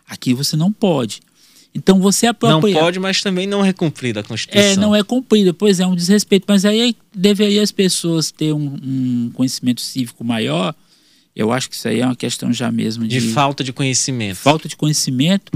Aqui 0.08 0.34
você 0.34 0.56
não 0.56 0.72
pode. 0.72 1.20
Então 1.72 2.00
você 2.00 2.26
apropriar... 2.26 2.74
Não 2.74 2.82
pode, 2.84 2.98
mas 2.98 3.22
também 3.22 3.46
não 3.46 3.64
é 3.64 3.72
cumprida 3.72 4.20
a 4.20 4.22
Constituição. 4.24 4.72
É, 4.72 4.76
não 4.76 4.94
é 4.94 5.04
cumprida, 5.04 5.54
pois 5.54 5.78
é 5.78 5.86
um 5.86 5.94
desrespeito. 5.94 6.46
Mas 6.48 6.64
aí 6.64 6.96
deveria 7.14 7.62
as 7.62 7.70
pessoas 7.70 8.32
ter 8.32 8.52
um, 8.52 8.76
um 8.82 9.30
conhecimento 9.34 9.80
cívico 9.80 10.24
maior. 10.24 10.74
Eu 11.34 11.52
acho 11.52 11.68
que 11.68 11.76
isso 11.76 11.86
aí 11.86 12.00
é 12.00 12.06
uma 12.06 12.16
questão 12.16 12.52
já 12.52 12.72
mesmo 12.72 13.06
de, 13.06 13.20
de 13.20 13.28
falta 13.32 13.62
de 13.62 13.72
conhecimento. 13.72 14.36
Falta 14.36 14.68
de 14.68 14.76
conhecimento 14.76 15.52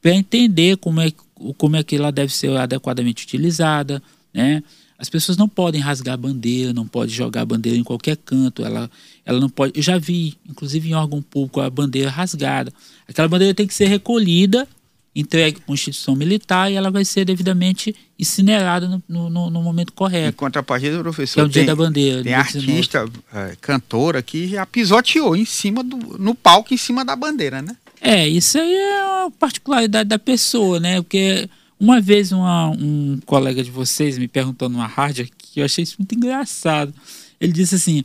para 0.00 0.14
entender 0.14 0.78
como 0.78 1.00
é, 1.00 1.12
como 1.56 1.76
é 1.76 1.82
que 1.82 1.96
ela 1.96 2.12
deve 2.12 2.32
ser 2.32 2.56
adequadamente 2.56 3.24
utilizada, 3.24 4.02
né? 4.32 4.62
As 5.02 5.08
pessoas 5.08 5.36
não 5.36 5.48
podem 5.48 5.80
rasgar 5.80 6.14
a 6.14 6.16
bandeira, 6.16 6.72
não 6.72 6.86
podem 6.86 7.12
jogar 7.12 7.40
a 7.40 7.44
bandeira 7.44 7.76
em 7.76 7.82
qualquer 7.82 8.16
canto. 8.16 8.64
Ela, 8.64 8.88
ela 9.26 9.40
não 9.40 9.48
pode. 9.48 9.72
Eu 9.74 9.82
já 9.82 9.98
vi, 9.98 10.36
inclusive 10.48 10.88
em 10.88 10.94
órgão 10.94 11.20
público, 11.20 11.60
a 11.60 11.68
bandeira 11.68 12.08
rasgada. 12.08 12.72
Aquela 13.08 13.26
bandeira 13.26 13.52
tem 13.52 13.66
que 13.66 13.74
ser 13.74 13.86
recolhida, 13.86 14.68
entregue 15.12 15.60
para 15.60 15.72
a 15.72 15.74
instituição 15.74 16.14
militar 16.14 16.70
e 16.70 16.76
ela 16.76 16.88
vai 16.88 17.04
ser 17.04 17.24
devidamente 17.24 17.96
incinerada 18.16 19.02
no, 19.08 19.28
no, 19.28 19.50
no 19.50 19.60
momento 19.60 19.92
correto. 19.92 20.28
Em 20.28 20.32
contrapartida, 20.32 21.00
professor, 21.00 21.34
que 21.34 21.40
é 21.40 21.44
o 21.44 21.48
dia 21.48 21.64
da 21.64 21.74
bandeira. 21.74 22.22
Tem 22.22 22.34
artista, 22.34 23.04
é, 23.34 23.56
cantora 23.60 24.22
que 24.22 24.46
já 24.46 24.64
pisoteou 24.64 25.34
em 25.34 25.44
cima 25.44 25.82
do, 25.82 25.96
no 25.96 26.32
palco, 26.32 26.72
em 26.72 26.76
cima 26.76 27.04
da 27.04 27.16
bandeira, 27.16 27.60
né? 27.60 27.76
É, 28.04 28.26
isso 28.28 28.58
aí 28.58 28.74
é 28.74 29.04
uma 29.04 29.30
particularidade 29.30 30.08
da 30.08 30.18
pessoa, 30.18 30.80
né? 30.80 31.00
Porque 31.00 31.48
uma 31.78 32.00
vez 32.00 32.32
uma, 32.32 32.70
um 32.70 33.20
colega 33.24 33.62
de 33.62 33.70
vocês 33.70 34.18
me 34.18 34.26
perguntou 34.26 34.68
numa 34.68 34.88
rádio 34.88 35.28
que 35.38 35.60
eu 35.60 35.64
achei 35.64 35.84
isso 35.84 35.94
muito 36.00 36.12
engraçado. 36.12 36.92
Ele 37.40 37.52
disse 37.52 37.76
assim: 37.76 38.04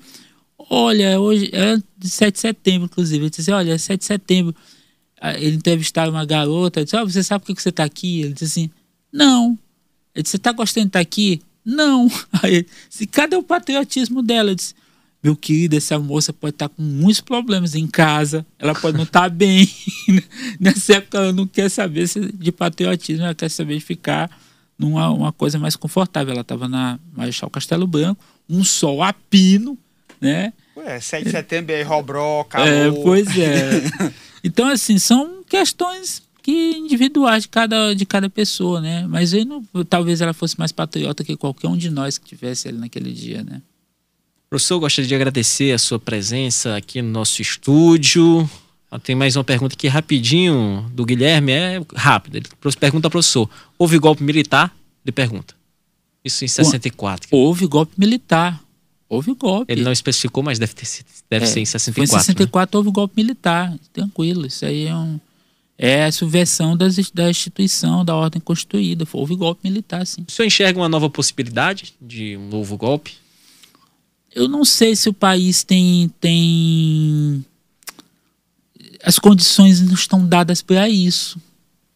Olha, 0.70 1.20
hoje 1.20 1.50
é 1.52 1.78
de 1.98 2.10
7 2.10 2.36
de 2.36 2.40
setembro, 2.40 2.86
inclusive. 2.86 3.24
Ele 3.24 3.30
disse 3.32 3.52
Olha, 3.52 3.74
é 3.74 3.78
7 3.78 4.00
de 4.00 4.06
setembro. 4.06 4.56
Ele 5.40 5.56
entrevistaram 5.56 6.12
uma 6.12 6.26
garota. 6.26 6.84
disse: 6.84 6.96
oh, 6.96 7.04
Você 7.04 7.24
sabe 7.24 7.44
por 7.44 7.56
que 7.56 7.62
você 7.62 7.70
está 7.70 7.84
aqui? 7.84 8.22
Ele 8.22 8.34
disse 8.34 8.46
assim: 8.46 8.70
Não. 9.12 9.58
Ele 10.14 10.22
disse: 10.22 10.32
Você 10.34 10.38
está 10.38 10.52
gostando 10.52 10.86
de 10.86 10.90
estar 10.90 11.00
aqui? 11.00 11.42
Não. 11.66 12.08
Aí 12.44 12.54
ele 12.54 12.68
disse: 12.88 13.08
Cadê 13.08 13.36
o 13.36 13.42
patriotismo 13.42 14.22
dela? 14.22 14.52
Eu 14.52 14.56
disse: 14.56 14.76
meu 15.24 15.36
querido, 15.36 15.76
essa 15.76 15.98
moça 16.00 16.32
pode 16.32 16.56
estar 16.56 16.70
com 16.70 16.82
muitos 16.82 17.22
problemas 17.22 17.76
em 17.76 17.88
casa, 17.88 18.46
ela 18.60 18.74
pode 18.74 18.98
não 18.98 19.04
estar 19.04 19.30
bem. 19.32 19.70
Nessa 20.60 20.96
época 20.96 21.18
ela 21.18 21.34
não 21.34 21.48
quer 21.48 21.70
saber 21.70 22.08
de 22.34 22.52
patriotismo, 22.52 23.26
ela 23.26 23.36
quer 23.36 23.50
saber 23.50 23.76
de 23.76 23.84
ficar 23.84 24.30
numa 24.78 25.10
uma 25.10 25.32
coisa 25.32 25.58
mais 25.58 25.76
confortável. 25.76 26.32
Ela 26.32 26.42
estava 26.42 26.68
na 26.68 27.00
Marechal 27.16 27.50
Castelo 27.50 27.88
Branco, 27.88 28.24
um 28.50 28.64
sol 28.64 29.02
a 29.02 29.12
pino, 29.12 29.78
né? 30.22 30.54
Ué, 30.76 31.00
7 31.00 31.26
de 31.26 31.32
setembro 31.32 31.74
aí, 31.74 31.82
Robró, 31.82 32.44
calor. 32.44 32.68
É, 32.68 32.92
pois 32.92 33.38
é. 33.38 34.14
Então, 34.44 34.68
assim, 34.68 34.98
são 34.98 35.44
questões 35.44 36.22
que 36.42 36.78
individuais 36.78 37.44
de 37.44 37.50
cada, 37.50 37.94
de 37.94 38.06
cada 38.06 38.30
pessoa, 38.30 38.80
né? 38.80 39.06
Mas 39.06 39.34
eu 39.34 39.44
não, 39.44 39.62
talvez 39.84 40.22
ela 40.22 40.32
fosse 40.32 40.58
mais 40.58 40.72
patriota 40.72 41.24
que 41.24 41.36
qualquer 41.36 41.68
um 41.68 41.76
de 41.76 41.90
nós 41.90 42.18
que 42.18 42.26
tivesse 42.26 42.70
ali 42.70 42.78
naquele 42.78 43.12
dia, 43.12 43.44
né? 43.44 43.62
Professor, 44.50 44.80
gostaria 44.80 45.08
de 45.08 45.14
agradecer 45.14 45.74
a 45.74 45.78
sua 45.78 46.00
presença 46.00 46.78
aqui 46.78 47.02
no 47.02 47.10
nosso 47.10 47.42
estúdio. 47.42 48.50
Tem 49.04 49.14
mais 49.14 49.36
uma 49.36 49.44
pergunta 49.44 49.76
aqui 49.76 49.90
rapidinho 49.90 50.90
do 50.94 51.06
Guilherme, 51.06 51.52
é 51.52 51.82
rápido. 51.94 52.38
Ele 52.38 52.48
pergunta 52.80 53.08
ao 53.08 53.12
professor: 53.12 53.50
houve 53.78 54.00
golpe 54.00 54.24
militar? 54.24 54.74
Ele 55.06 55.12
pergunta. 55.12 55.54
Isso 56.24 56.46
em 56.46 56.48
64. 56.48 57.28
Houve 57.30 57.68
golpe 57.68 57.92
militar. 57.98 58.62
Houve 59.10 59.34
golpe. 59.34 59.72
Ele 59.72 59.84
não 59.84 59.92
especificou, 59.92 60.42
mas 60.42 60.58
deve, 60.58 60.74
ter, 60.74 60.88
deve 61.30 61.46
é, 61.46 61.48
ser 61.48 61.60
em 61.60 61.66
64. 61.66 62.04
Em 62.04 62.20
64 62.20 62.76
né? 62.76 62.78
houve 62.78 62.92
golpe 62.92 63.14
militar. 63.18 63.74
Tranquilo, 63.92 64.46
isso 64.46 64.66
aí 64.66 64.86
é 64.88 64.96
um. 64.96 65.20
É 65.78 66.06
a 66.06 66.12
subversão 66.12 66.76
das, 66.76 66.96
da 67.12 67.30
instituição, 67.30 68.04
da 68.04 68.16
ordem 68.16 68.42
constituída. 68.42 69.06
Houve 69.12 69.36
golpe 69.36 69.62
militar, 69.64 70.08
sim. 70.08 70.26
O 70.28 70.32
senhor 70.32 70.48
enxerga 70.48 70.80
uma 70.80 70.90
nova 70.90 71.10
possibilidade 71.10 71.94
de 72.02 72.38
um 72.38 72.48
novo 72.48 72.78
golpe? 72.78 73.14
Eu 74.34 74.48
não 74.48 74.64
sei 74.64 74.96
se 74.96 75.10
o 75.10 75.14
país 75.14 75.64
tem, 75.64 76.12
tem 76.20 77.46
as 79.04 79.18
condições 79.18 79.82
não 79.82 79.94
estão 79.94 80.26
dadas 80.28 80.62
para 80.62 80.90
isso, 80.90 81.40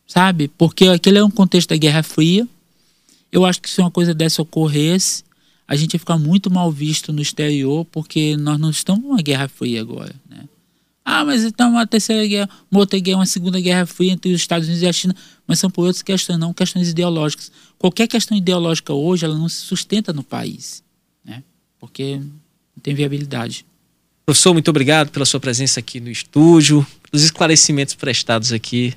sabe? 0.07 0.47
Porque 0.47 0.87
aquele 0.87 1.19
é 1.19 1.23
um 1.23 1.31
contexto 1.31 1.69
da 1.69 1.77
Guerra 1.77 2.03
Fria. 2.03 2.47
Eu 3.31 3.45
acho 3.45 3.61
que 3.61 3.69
se 3.69 3.79
uma 3.79 3.91
coisa 3.91 4.13
dessa 4.13 4.41
ocorresse, 4.41 5.23
a 5.67 5.75
gente 5.75 5.93
ia 5.93 5.99
ficar 5.99 6.17
muito 6.17 6.49
mal 6.49 6.71
visto 6.71 7.13
no 7.13 7.21
exterior, 7.21 7.85
porque 7.85 8.35
nós 8.37 8.59
não 8.59 8.69
estamos 8.69 9.03
numa 9.03 9.21
Guerra 9.21 9.47
Fria 9.47 9.81
agora, 9.81 10.15
né? 10.29 10.45
Ah, 11.03 11.25
mas 11.25 11.43
então 11.43 11.71
uma 11.71 11.87
terceira 11.87 12.25
guerra, 12.27 12.49
uma 12.69 12.79
outra 12.79 12.99
guerra, 12.99 13.17
uma 13.17 13.25
segunda 13.25 13.59
guerra 13.59 13.87
fria 13.87 14.11
entre 14.11 14.31
os 14.31 14.39
Estados 14.39 14.67
Unidos 14.67 14.83
e 14.83 14.87
a 14.87 14.93
China, 14.93 15.15
mas 15.47 15.57
são 15.57 15.69
por 15.69 15.81
outras 15.81 16.03
questões, 16.03 16.37
não 16.37 16.53
questões 16.53 16.89
ideológicas. 16.89 17.51
Qualquer 17.79 18.07
questão 18.07 18.37
ideológica 18.37 18.93
hoje, 18.93 19.25
ela 19.25 19.35
não 19.35 19.49
se 19.49 19.61
sustenta 19.61 20.13
no 20.13 20.23
país 20.23 20.83
porque 21.81 22.17
não 22.17 22.81
tem 22.81 22.93
viabilidade. 22.93 23.65
Professor, 24.25 24.53
muito 24.53 24.69
obrigado 24.69 25.09
pela 25.09 25.25
sua 25.25 25.39
presença 25.39 25.79
aqui 25.79 25.99
no 25.99 26.11
estúdio, 26.11 26.85
pelos 27.09 27.25
esclarecimentos 27.25 27.95
prestados 27.95 28.53
aqui 28.53 28.93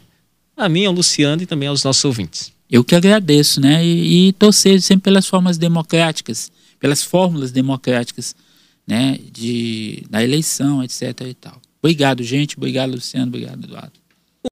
a 0.57 0.69
mim, 0.69 0.85
ao 0.85 0.93
Luciano 0.93 1.43
e 1.43 1.47
também 1.47 1.69
aos 1.69 1.83
nossos 1.83 2.05
ouvintes. 2.05 2.53
Eu 2.71 2.85
que 2.85 2.95
agradeço, 2.95 3.61
né? 3.61 3.85
E, 3.85 4.29
e 4.29 4.33
torcer 4.35 4.81
sempre 4.81 5.05
pelas 5.05 5.27
formas 5.27 5.59
democráticas, 5.59 6.53
pelas 6.79 7.03
fórmulas 7.03 7.51
democráticas, 7.51 8.37
né? 8.87 9.19
De, 9.33 10.05
da 10.09 10.23
eleição, 10.23 10.83
etc. 10.85 11.21
e 11.23 11.35
tal. 11.35 11.61
Obrigado, 11.83 12.23
gente. 12.23 12.57
Obrigado, 12.57 12.93
Luciano. 12.93 13.27
Obrigado, 13.27 13.65
Eduardo. 13.65 14.04